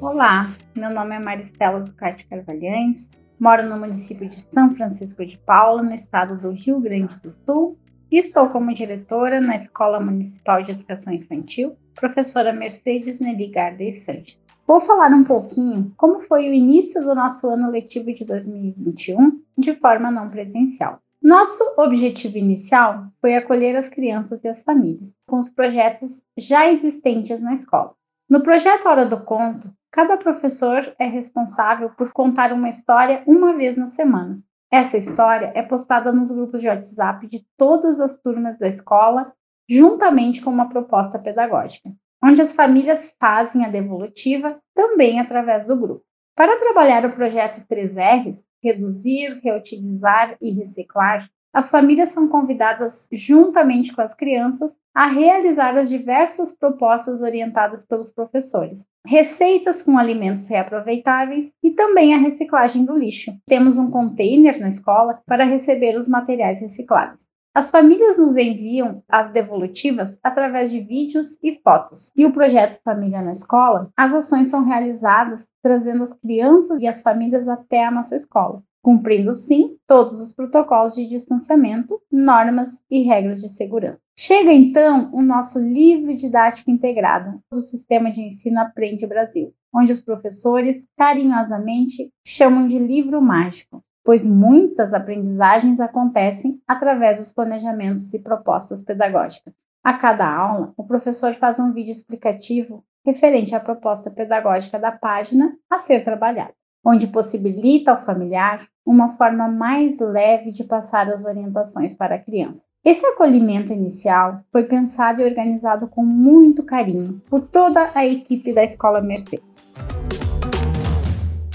Olá, 0.00 0.48
meu 0.74 0.90
nome 0.90 1.14
é 1.14 1.18
Maristela 1.18 1.80
Zucati 1.80 2.26
Carvalhães, 2.26 3.10
moro 3.38 3.68
no 3.68 3.78
município 3.78 4.28
de 4.28 4.36
São 4.52 4.70
Francisco 4.72 5.24
de 5.24 5.38
Paula, 5.38 5.82
no 5.82 5.92
estado 5.92 6.36
do 6.36 6.50
Rio 6.50 6.80
Grande 6.80 7.18
do 7.20 7.30
Sul, 7.30 7.78
Estou 8.10 8.48
como 8.48 8.72
diretora 8.72 9.38
na 9.38 9.54
Escola 9.54 10.00
Municipal 10.00 10.62
de 10.62 10.70
Educação 10.70 11.12
Infantil, 11.12 11.76
professora 11.94 12.54
Mercedes 12.54 13.20
Nelly 13.20 13.48
Gardes 13.48 14.02
Sanches. 14.02 14.38
Vou 14.66 14.80
falar 14.80 15.10
um 15.10 15.24
pouquinho 15.24 15.92
como 15.94 16.18
foi 16.18 16.48
o 16.48 16.54
início 16.54 17.02
do 17.02 17.14
nosso 17.14 17.46
ano 17.46 17.70
letivo 17.70 18.10
de 18.14 18.24
2021 18.24 19.42
de 19.58 19.74
forma 19.74 20.10
não 20.10 20.30
presencial. 20.30 21.00
Nosso 21.22 21.62
objetivo 21.76 22.38
inicial 22.38 23.08
foi 23.20 23.34
acolher 23.34 23.76
as 23.76 23.90
crianças 23.90 24.42
e 24.42 24.48
as 24.48 24.62
famílias 24.62 25.18
com 25.26 25.38
os 25.38 25.50
projetos 25.50 26.22
já 26.34 26.66
existentes 26.66 27.42
na 27.42 27.52
escola. 27.52 27.92
No 28.26 28.42
projeto 28.42 28.88
Hora 28.88 29.04
do 29.04 29.20
Conto, 29.20 29.70
cada 29.90 30.16
professor 30.16 30.94
é 30.98 31.06
responsável 31.06 31.90
por 31.90 32.10
contar 32.10 32.54
uma 32.54 32.70
história 32.70 33.22
uma 33.26 33.54
vez 33.54 33.76
na 33.76 33.86
semana, 33.86 34.42
essa 34.70 34.98
história 34.98 35.52
é 35.54 35.62
postada 35.62 36.12
nos 36.12 36.30
grupos 36.30 36.60
de 36.60 36.68
WhatsApp 36.68 37.26
de 37.26 37.44
todas 37.56 38.00
as 38.00 38.18
turmas 38.18 38.58
da 38.58 38.68
escola, 38.68 39.32
juntamente 39.68 40.42
com 40.42 40.50
uma 40.50 40.68
proposta 40.68 41.18
pedagógica, 41.18 41.90
onde 42.22 42.42
as 42.42 42.54
famílias 42.54 43.14
fazem 43.18 43.64
a 43.64 43.68
devolutiva 43.68 44.58
também 44.74 45.20
através 45.20 45.64
do 45.64 45.78
grupo. 45.78 46.04
Para 46.36 46.58
trabalhar 46.58 47.04
o 47.04 47.12
projeto 47.12 47.66
3Rs, 47.66 48.44
reduzir, 48.62 49.40
reutilizar 49.42 50.36
e 50.40 50.52
reciclar, 50.52 51.28
as 51.52 51.70
famílias 51.70 52.10
são 52.10 52.28
convidadas, 52.28 53.08
juntamente 53.10 53.94
com 53.94 54.02
as 54.02 54.14
crianças, 54.14 54.78
a 54.94 55.06
realizar 55.06 55.76
as 55.76 55.88
diversas 55.88 56.52
propostas 56.52 57.22
orientadas 57.22 57.84
pelos 57.84 58.12
professores, 58.12 58.86
receitas 59.06 59.82
com 59.82 59.96
alimentos 59.96 60.46
reaproveitáveis 60.48 61.54
e 61.62 61.70
também 61.70 62.14
a 62.14 62.18
reciclagem 62.18 62.84
do 62.84 62.94
lixo. 62.94 63.34
Temos 63.46 63.78
um 63.78 63.90
container 63.90 64.60
na 64.60 64.68
escola 64.68 65.20
para 65.26 65.44
receber 65.44 65.96
os 65.96 66.08
materiais 66.08 66.60
recicláveis. 66.60 67.28
As 67.54 67.70
famílias 67.70 68.18
nos 68.18 68.36
enviam 68.36 69.02
as 69.08 69.32
devolutivas 69.32 70.18
através 70.22 70.70
de 70.70 70.80
vídeos 70.80 71.38
e 71.42 71.58
fotos. 71.64 72.12
E 72.14 72.24
o 72.24 72.32
projeto 72.32 72.80
Família 72.84 73.20
na 73.20 73.32
Escola, 73.32 73.90
as 73.96 74.14
ações 74.14 74.48
são 74.48 74.64
realizadas 74.64 75.50
trazendo 75.60 76.02
as 76.02 76.12
crianças 76.12 76.80
e 76.80 76.86
as 76.86 77.02
famílias 77.02 77.48
até 77.48 77.84
a 77.84 77.90
nossa 77.90 78.14
escola 78.14 78.62
cumprindo 78.82 79.34
sim 79.34 79.76
todos 79.86 80.14
os 80.14 80.32
protocolos 80.32 80.94
de 80.94 81.06
distanciamento, 81.06 82.00
normas 82.10 82.82
e 82.90 83.02
regras 83.02 83.40
de 83.40 83.48
segurança. 83.48 84.00
Chega 84.16 84.52
então 84.52 85.10
o 85.12 85.22
nosso 85.22 85.58
livro 85.58 86.14
didático 86.14 86.70
integrado 86.70 87.40
do 87.52 87.60
Sistema 87.60 88.10
de 88.10 88.20
Ensino 88.20 88.60
Aprende 88.60 89.06
Brasil, 89.06 89.54
onde 89.74 89.92
os 89.92 90.02
professores 90.02 90.86
carinhosamente 90.96 92.10
chamam 92.26 92.66
de 92.66 92.78
livro 92.78 93.22
mágico, 93.22 93.82
pois 94.04 94.26
muitas 94.26 94.94
aprendizagens 94.94 95.80
acontecem 95.80 96.60
através 96.66 97.18
dos 97.18 97.32
planejamentos 97.32 98.12
e 98.14 98.22
propostas 98.22 98.82
pedagógicas. 98.82 99.66
A 99.84 99.92
cada 99.94 100.26
aula, 100.26 100.72
o 100.76 100.84
professor 100.84 101.34
faz 101.34 101.58
um 101.58 101.72
vídeo 101.72 101.92
explicativo 101.92 102.84
referente 103.04 103.54
à 103.54 103.60
proposta 103.60 104.10
pedagógica 104.10 104.78
da 104.78 104.92
página 104.92 105.56
a 105.70 105.78
ser 105.78 106.02
trabalhada 106.02 106.54
onde 106.84 107.06
possibilita 107.06 107.90
ao 107.90 107.98
familiar 107.98 108.66
uma 108.84 109.10
forma 109.10 109.48
mais 109.48 110.00
leve 110.00 110.50
de 110.50 110.64
passar 110.64 111.08
as 111.10 111.24
orientações 111.24 111.94
para 111.94 112.14
a 112.14 112.18
criança. 112.18 112.64
Esse 112.84 113.04
acolhimento 113.04 113.72
inicial 113.72 114.40
foi 114.50 114.64
pensado 114.64 115.20
e 115.20 115.24
organizado 115.24 115.88
com 115.88 116.04
muito 116.04 116.62
carinho 116.62 117.20
por 117.28 117.42
toda 117.42 117.90
a 117.94 118.06
equipe 118.06 118.52
da 118.52 118.64
Escola 118.64 119.00
Mercedes. 119.02 119.70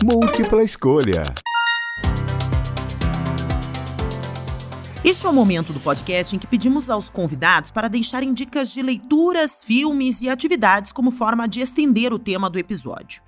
Múltipla 0.04 0.64
escolha. 0.64 1.24
Este 5.04 5.26
é 5.26 5.30
o 5.30 5.34
momento 5.34 5.74
do 5.74 5.82
podcast 5.82 6.34
em 6.34 6.40
que 6.40 6.48
pedimos 6.48 6.90
aos 6.90 7.10
convidados 7.10 7.72
para 7.72 7.90
deixarem 7.90 8.34
dicas 8.34 8.72
de 8.72 8.82
leituras, 8.82 9.64
filmes 9.64 10.22
e 10.22 10.30
atividades 10.30 10.94
como 10.94 11.12
forma 11.12 11.46
de 11.48 11.60
estender 11.62 12.14
o 12.14 12.20
tema 12.20 12.50
do 12.50 12.58
episódio. 12.58 13.22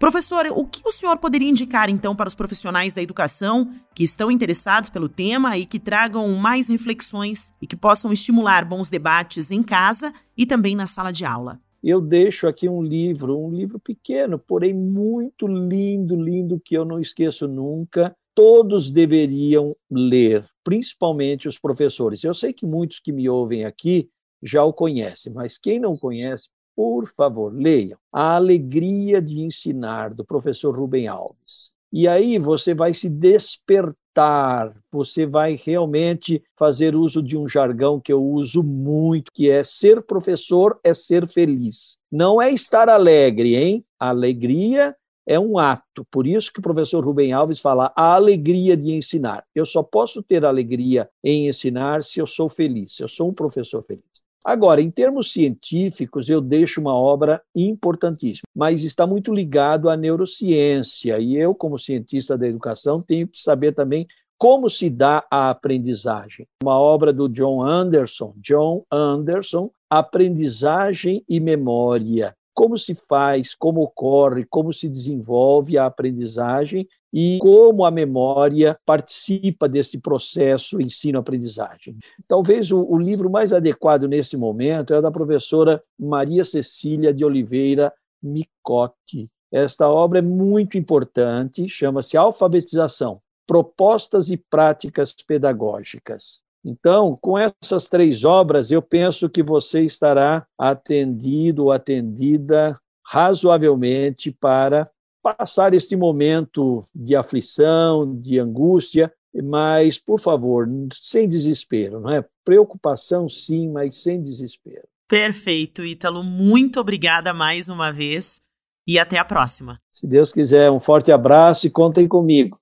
Professor, 0.00 0.46
o 0.56 0.64
que 0.64 0.80
o 0.82 0.90
senhor 0.90 1.18
poderia 1.18 1.50
indicar 1.50 1.90
então 1.90 2.16
para 2.16 2.26
os 2.26 2.34
profissionais 2.34 2.94
da 2.94 3.02
educação 3.02 3.70
que 3.94 4.02
estão 4.02 4.30
interessados 4.30 4.88
pelo 4.88 5.10
tema 5.10 5.58
e 5.58 5.66
que 5.66 5.78
tragam 5.78 6.26
mais 6.36 6.70
reflexões 6.70 7.52
e 7.60 7.66
que 7.66 7.76
possam 7.76 8.10
estimular 8.10 8.64
bons 8.64 8.88
debates 8.88 9.50
em 9.50 9.62
casa 9.62 10.10
e 10.34 10.46
também 10.46 10.74
na 10.74 10.86
sala 10.86 11.12
de 11.12 11.26
aula? 11.26 11.60
Eu 11.84 12.00
deixo 12.00 12.48
aqui 12.48 12.66
um 12.66 12.82
livro, 12.82 13.38
um 13.38 13.50
livro 13.50 13.78
pequeno, 13.78 14.38
porém 14.38 14.72
muito 14.72 15.46
lindo, 15.46 16.16
lindo, 16.16 16.58
que 16.58 16.74
eu 16.74 16.86
não 16.86 16.98
esqueço 16.98 17.46
nunca. 17.46 18.16
Todos 18.34 18.90
deveriam 18.90 19.76
ler, 19.90 20.46
principalmente 20.64 21.46
os 21.46 21.58
professores. 21.58 22.24
Eu 22.24 22.32
sei 22.32 22.54
que 22.54 22.64
muitos 22.64 23.00
que 23.00 23.12
me 23.12 23.28
ouvem 23.28 23.66
aqui 23.66 24.08
já 24.42 24.64
o 24.64 24.72
conhecem, 24.72 25.30
mas 25.30 25.58
quem 25.58 25.78
não 25.78 25.94
conhece, 25.94 26.48
por 26.74 27.06
favor, 27.06 27.52
leiam 27.54 27.98
A 28.12 28.36
Alegria 28.36 29.20
de 29.20 29.40
Ensinar, 29.40 30.14
do 30.14 30.24
professor 30.24 30.76
Rubem 30.76 31.08
Alves. 31.08 31.70
E 31.92 32.06
aí 32.06 32.38
você 32.38 32.72
vai 32.72 32.94
se 32.94 33.08
despertar, 33.08 34.72
você 34.92 35.26
vai 35.26 35.60
realmente 35.62 36.42
fazer 36.56 36.94
uso 36.94 37.20
de 37.20 37.36
um 37.36 37.48
jargão 37.48 38.00
que 38.00 38.12
eu 38.12 38.22
uso 38.22 38.62
muito, 38.62 39.32
que 39.32 39.50
é 39.50 39.64
ser 39.64 40.00
professor 40.02 40.78
é 40.84 40.94
ser 40.94 41.26
feliz. 41.26 41.98
Não 42.10 42.40
é 42.40 42.50
estar 42.50 42.88
alegre, 42.88 43.56
hein? 43.56 43.84
Alegria 43.98 44.94
é 45.26 45.38
um 45.38 45.58
ato. 45.58 46.04
Por 46.10 46.26
isso 46.26 46.52
que 46.52 46.60
o 46.60 46.62
professor 46.62 47.04
Rubem 47.04 47.32
Alves 47.32 47.60
fala 47.60 47.92
a 47.96 48.14
alegria 48.14 48.76
de 48.76 48.92
ensinar. 48.92 49.44
Eu 49.54 49.66
só 49.66 49.82
posso 49.82 50.22
ter 50.22 50.44
alegria 50.44 51.08
em 51.22 51.48
ensinar 51.48 52.02
se 52.02 52.20
eu 52.20 52.26
sou 52.26 52.48
feliz, 52.48 52.96
se 52.96 53.02
eu 53.02 53.08
sou 53.08 53.28
um 53.28 53.34
professor 53.34 53.82
feliz. 53.82 54.09
Agora, 54.44 54.80
em 54.80 54.90
termos 54.90 55.32
científicos, 55.32 56.28
eu 56.28 56.40
deixo 56.40 56.80
uma 56.80 56.94
obra 56.94 57.42
importantíssima, 57.54 58.48
mas 58.54 58.82
está 58.82 59.06
muito 59.06 59.32
ligado 59.32 59.90
à 59.90 59.96
neurociência, 59.96 61.18
e 61.18 61.36
eu, 61.36 61.54
como 61.54 61.78
cientista 61.78 62.38
da 62.38 62.48
educação, 62.48 63.02
tenho 63.02 63.28
que 63.28 63.38
saber 63.38 63.74
também 63.74 64.06
como 64.38 64.70
se 64.70 64.88
dá 64.88 65.26
a 65.30 65.50
aprendizagem. 65.50 66.46
Uma 66.62 66.78
obra 66.80 67.12
do 67.12 67.28
John 67.28 67.62
Anderson, 67.62 68.32
John 68.38 68.82
Anderson, 68.90 69.70
Aprendizagem 69.90 71.22
e 71.28 71.38
Memória. 71.38 72.34
Como 72.54 72.78
se 72.78 72.94
faz, 72.94 73.54
como 73.54 73.82
ocorre, 73.82 74.46
como 74.48 74.72
se 74.72 74.88
desenvolve 74.88 75.76
a 75.76 75.84
aprendizagem 75.84 76.88
e 77.12 77.38
como 77.40 77.84
a 77.84 77.90
memória 77.90 78.76
participa 78.86 79.68
desse 79.68 79.98
processo 79.98 80.80
ensino-aprendizagem. 80.80 81.96
Talvez 82.28 82.70
o, 82.70 82.82
o, 82.82 82.98
livro 82.98 83.28
mais 83.28 83.52
adequado 83.52 84.06
nesse 84.06 84.36
momento 84.36 84.94
é 84.94 85.00
da 85.00 85.10
professora 85.10 85.82
Maria 85.98 86.44
Cecília 86.44 87.12
de 87.12 87.24
Oliveira 87.24 87.92
Micotti. 88.22 89.28
Esta 89.52 89.88
obra 89.88 90.20
é 90.20 90.22
muito 90.22 90.78
importante, 90.78 91.68
chama-se 91.68 92.16
Alfabetização, 92.16 93.20
Propostas 93.46 94.30
e 94.30 94.36
Práticas 94.36 95.12
Pedagógicas. 95.12 96.40
Então, 96.64 97.16
com 97.20 97.36
essas 97.38 97.88
três 97.88 98.22
obras, 98.22 98.70
eu 98.70 98.82
penso 98.82 99.28
que 99.28 99.42
você 99.42 99.82
estará 99.82 100.46
atendido 100.58 101.64
ou 101.64 101.72
atendida 101.72 102.78
razoavelmente 103.04 104.30
para 104.30 104.88
passar 105.22 105.74
este 105.74 105.96
momento 105.96 106.84
de 106.94 107.14
aflição, 107.14 108.18
de 108.20 108.38
angústia, 108.38 109.12
mas, 109.42 109.98
por 109.98 110.18
favor, 110.18 110.68
sem 111.00 111.28
desespero, 111.28 112.00
não 112.00 112.10
é? 112.10 112.24
Preocupação, 112.44 113.28
sim, 113.28 113.68
mas 113.70 113.96
sem 114.02 114.22
desespero. 114.22 114.88
Perfeito, 115.08 115.84
Ítalo. 115.84 116.22
Muito 116.22 116.80
obrigada 116.80 117.32
mais 117.32 117.68
uma 117.68 117.92
vez 117.92 118.40
e 118.86 118.98
até 118.98 119.18
a 119.18 119.24
próxima. 119.24 119.80
Se 119.90 120.06
Deus 120.06 120.32
quiser, 120.32 120.70
um 120.70 120.80
forte 120.80 121.12
abraço 121.12 121.66
e 121.66 121.70
contem 121.70 122.08
comigo. 122.08 122.60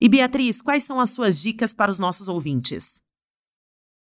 E 0.00 0.08
Beatriz, 0.08 0.60
quais 0.60 0.84
são 0.84 0.98
as 0.98 1.10
suas 1.10 1.40
dicas 1.40 1.72
para 1.72 1.90
os 1.90 1.98
nossos 1.98 2.28
ouvintes? 2.28 3.00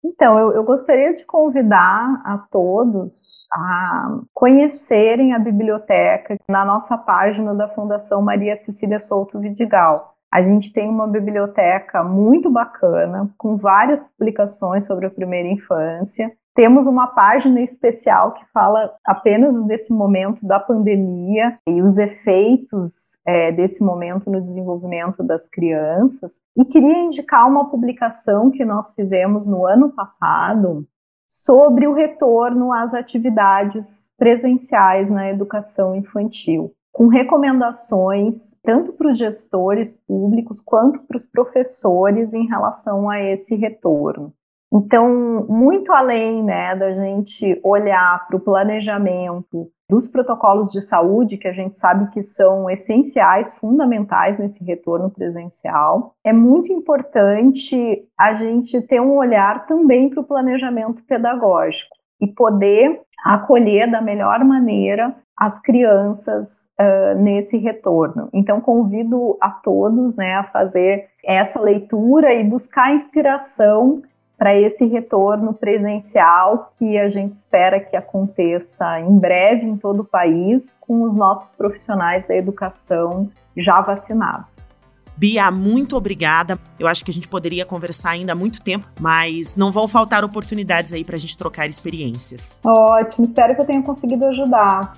Então, 0.02 0.38
eu, 0.38 0.52
eu, 0.52 0.64
gostaria 0.64 1.12
de 1.12 1.26
convidar 1.26 2.22
a 2.24 2.38
todos 2.50 3.46
a 3.52 4.18
conhecerem 4.32 5.34
a 5.34 5.38
biblioteca 5.38 6.36
na 6.48 6.64
nossa 6.64 6.96
página 6.96 7.54
da 7.54 7.68
Fundação 7.68 8.22
Maria 8.22 8.56
Cecília 8.56 8.98
Souto 8.98 9.38
Vidigal. 9.38 10.14
A 10.32 10.42
gente 10.42 10.72
tem 10.72 10.88
uma 10.88 11.06
biblioteca 11.06 12.02
muito 12.02 12.50
bacana, 12.50 13.28
com 13.36 13.56
várias 13.56 14.00
publicações 14.00 14.86
sobre 14.86 15.06
a 15.06 15.10
primeira 15.10 15.48
infância. 15.48 16.32
Temos 16.54 16.86
uma 16.86 17.06
página 17.06 17.60
especial 17.60 18.34
que 18.34 18.44
fala 18.52 18.92
apenas 19.04 19.62
desse 19.66 19.92
momento 19.92 20.46
da 20.46 20.58
pandemia 20.58 21.58
e 21.66 21.80
os 21.80 21.96
efeitos 21.96 23.16
é, 23.24 23.52
desse 23.52 23.84
momento 23.84 24.28
no 24.28 24.40
desenvolvimento 24.40 25.22
das 25.22 25.48
crianças. 25.48 26.40
E 26.56 26.64
queria 26.64 26.98
indicar 26.98 27.48
uma 27.48 27.70
publicação 27.70 28.50
que 28.50 28.64
nós 28.64 28.92
fizemos 28.94 29.46
no 29.46 29.64
ano 29.64 29.90
passado 29.90 30.86
sobre 31.28 31.86
o 31.86 31.94
retorno 31.94 32.72
às 32.72 32.92
atividades 32.94 34.10
presenciais 34.18 35.08
na 35.08 35.30
educação 35.30 35.94
infantil 35.94 36.74
com 36.92 37.06
recomendações 37.06 38.58
tanto 38.62 38.92
para 38.92 39.08
os 39.08 39.16
gestores 39.16 39.94
públicos 40.06 40.60
quanto 40.60 41.00
para 41.00 41.16
os 41.16 41.26
professores 41.26 42.34
em 42.34 42.46
relação 42.46 43.08
a 43.08 43.20
esse 43.20 43.54
retorno. 43.54 44.34
Então, 44.72 45.46
muito 45.48 45.92
além 45.92 46.44
né, 46.44 46.76
da 46.76 46.92
gente 46.92 47.60
olhar 47.64 48.26
para 48.26 48.36
o 48.36 48.40
planejamento 48.40 49.68
dos 49.88 50.06
protocolos 50.06 50.70
de 50.70 50.80
saúde, 50.80 51.36
que 51.36 51.48
a 51.48 51.52
gente 51.52 51.76
sabe 51.76 52.08
que 52.12 52.22
são 52.22 52.70
essenciais, 52.70 53.56
fundamentais 53.58 54.38
nesse 54.38 54.64
retorno 54.64 55.10
presencial, 55.10 56.14
é 56.24 56.32
muito 56.32 56.72
importante 56.72 58.04
a 58.16 58.32
gente 58.32 58.80
ter 58.82 59.00
um 59.00 59.16
olhar 59.16 59.66
também 59.66 60.08
para 60.08 60.20
o 60.20 60.24
planejamento 60.24 61.02
pedagógico 61.02 61.96
e 62.20 62.28
poder 62.28 63.00
acolher 63.24 63.90
da 63.90 64.00
melhor 64.00 64.44
maneira 64.44 65.14
as 65.36 65.60
crianças 65.60 66.68
uh, 66.78 67.18
nesse 67.18 67.56
retorno. 67.56 68.28
Então, 68.32 68.60
convido 68.60 69.36
a 69.40 69.50
todos 69.50 70.14
né, 70.14 70.34
a 70.34 70.44
fazer 70.44 71.08
essa 71.24 71.58
leitura 71.58 72.32
e 72.34 72.44
buscar 72.44 72.94
inspiração 72.94 74.02
para 74.40 74.56
esse 74.56 74.86
retorno 74.86 75.52
presencial 75.52 76.72
que 76.78 76.96
a 76.96 77.06
gente 77.08 77.34
espera 77.34 77.78
que 77.78 77.94
aconteça 77.94 78.98
em 78.98 79.18
breve 79.18 79.66
em 79.66 79.76
todo 79.76 80.00
o 80.00 80.04
país, 80.04 80.78
com 80.80 81.02
os 81.02 81.14
nossos 81.14 81.54
profissionais 81.54 82.26
da 82.26 82.34
educação 82.34 83.28
já 83.54 83.82
vacinados. 83.82 84.70
Bia, 85.14 85.50
muito 85.50 85.94
obrigada. 85.94 86.58
Eu 86.78 86.86
acho 86.86 87.04
que 87.04 87.10
a 87.10 87.14
gente 87.14 87.28
poderia 87.28 87.66
conversar 87.66 88.12
ainda 88.12 88.32
há 88.32 88.34
muito 88.34 88.62
tempo, 88.62 88.88
mas 88.98 89.56
não 89.56 89.70
vão 89.70 89.86
faltar 89.86 90.24
oportunidades 90.24 90.94
aí 90.94 91.04
para 91.04 91.16
a 91.16 91.18
gente 91.18 91.36
trocar 91.36 91.68
experiências. 91.68 92.58
Ótimo, 92.64 93.26
espero 93.26 93.54
que 93.54 93.60
eu 93.60 93.66
tenha 93.66 93.82
conseguido 93.82 94.24
ajudar. 94.24 94.94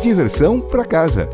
Diversão 0.00 0.60
para 0.60 0.84
casa. 0.84 1.28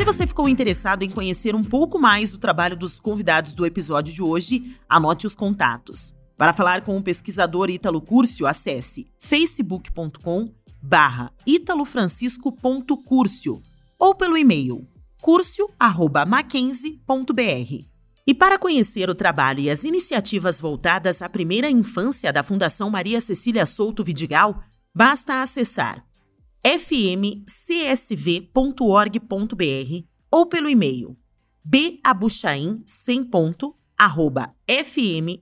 Se 0.00 0.04
você 0.06 0.26
ficou 0.26 0.48
interessado 0.48 1.02
em 1.02 1.10
conhecer 1.10 1.54
um 1.54 1.62
pouco 1.62 1.98
mais 1.98 2.32
do 2.32 2.38
trabalho 2.38 2.74
dos 2.74 2.98
convidados 2.98 3.52
do 3.52 3.66
episódio 3.66 4.14
de 4.14 4.22
hoje, 4.22 4.74
anote 4.88 5.26
os 5.26 5.34
contatos. 5.34 6.14
Para 6.38 6.54
falar 6.54 6.80
com 6.80 6.96
o 6.96 7.02
pesquisador 7.02 7.68
Ítalo 7.68 8.00
Curcio, 8.00 8.46
acesse 8.46 9.06
facebook.com 9.18 10.48
barra 10.80 11.30
italofrancisco.curcio 11.46 13.60
ou 13.98 14.14
pelo 14.14 14.38
e-mail 14.38 14.88
curcio@mackenzie.br. 15.20 17.84
E 18.26 18.34
para 18.34 18.58
conhecer 18.58 19.10
o 19.10 19.14
trabalho 19.14 19.60
e 19.60 19.68
as 19.68 19.84
iniciativas 19.84 20.58
voltadas 20.58 21.20
à 21.20 21.28
primeira 21.28 21.70
infância 21.70 22.32
da 22.32 22.42
Fundação 22.42 22.88
Maria 22.88 23.20
Cecília 23.20 23.66
Souto 23.66 24.02
Vidigal, 24.02 24.62
basta 24.94 25.42
acessar 25.42 26.02
fmcsv.org.br 26.62 27.56
ou 30.30 30.46
pelo 30.46 30.68
e-mail 30.68 31.16
babuchain 31.64 32.82
sem 32.86 33.22
ponto 33.24 33.76
arroba 33.96 34.54
fmcsv.org.br. 34.66 35.40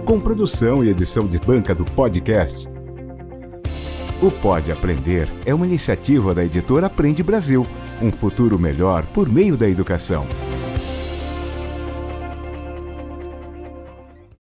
Com 0.05 0.21
produção 0.21 0.85
e 0.85 0.89
edição 0.89 1.27
de 1.27 1.39
banca 1.39 1.75
do 1.75 1.85
podcast. 1.85 2.69
O 4.23 4.31
Pode 4.31 4.71
Aprender 4.71 5.29
é 5.45 5.55
uma 5.55 5.67
iniciativa 5.67 6.35
da 6.35 6.45
editora 6.45 6.87
Aprende 6.87 7.23
Brasil 7.23 7.67
um 8.01 8.11
futuro 8.11 8.59
melhor 8.59 9.05
por 9.07 9.29
meio 9.29 9.57
da 9.57 9.69
educação. 9.69 10.27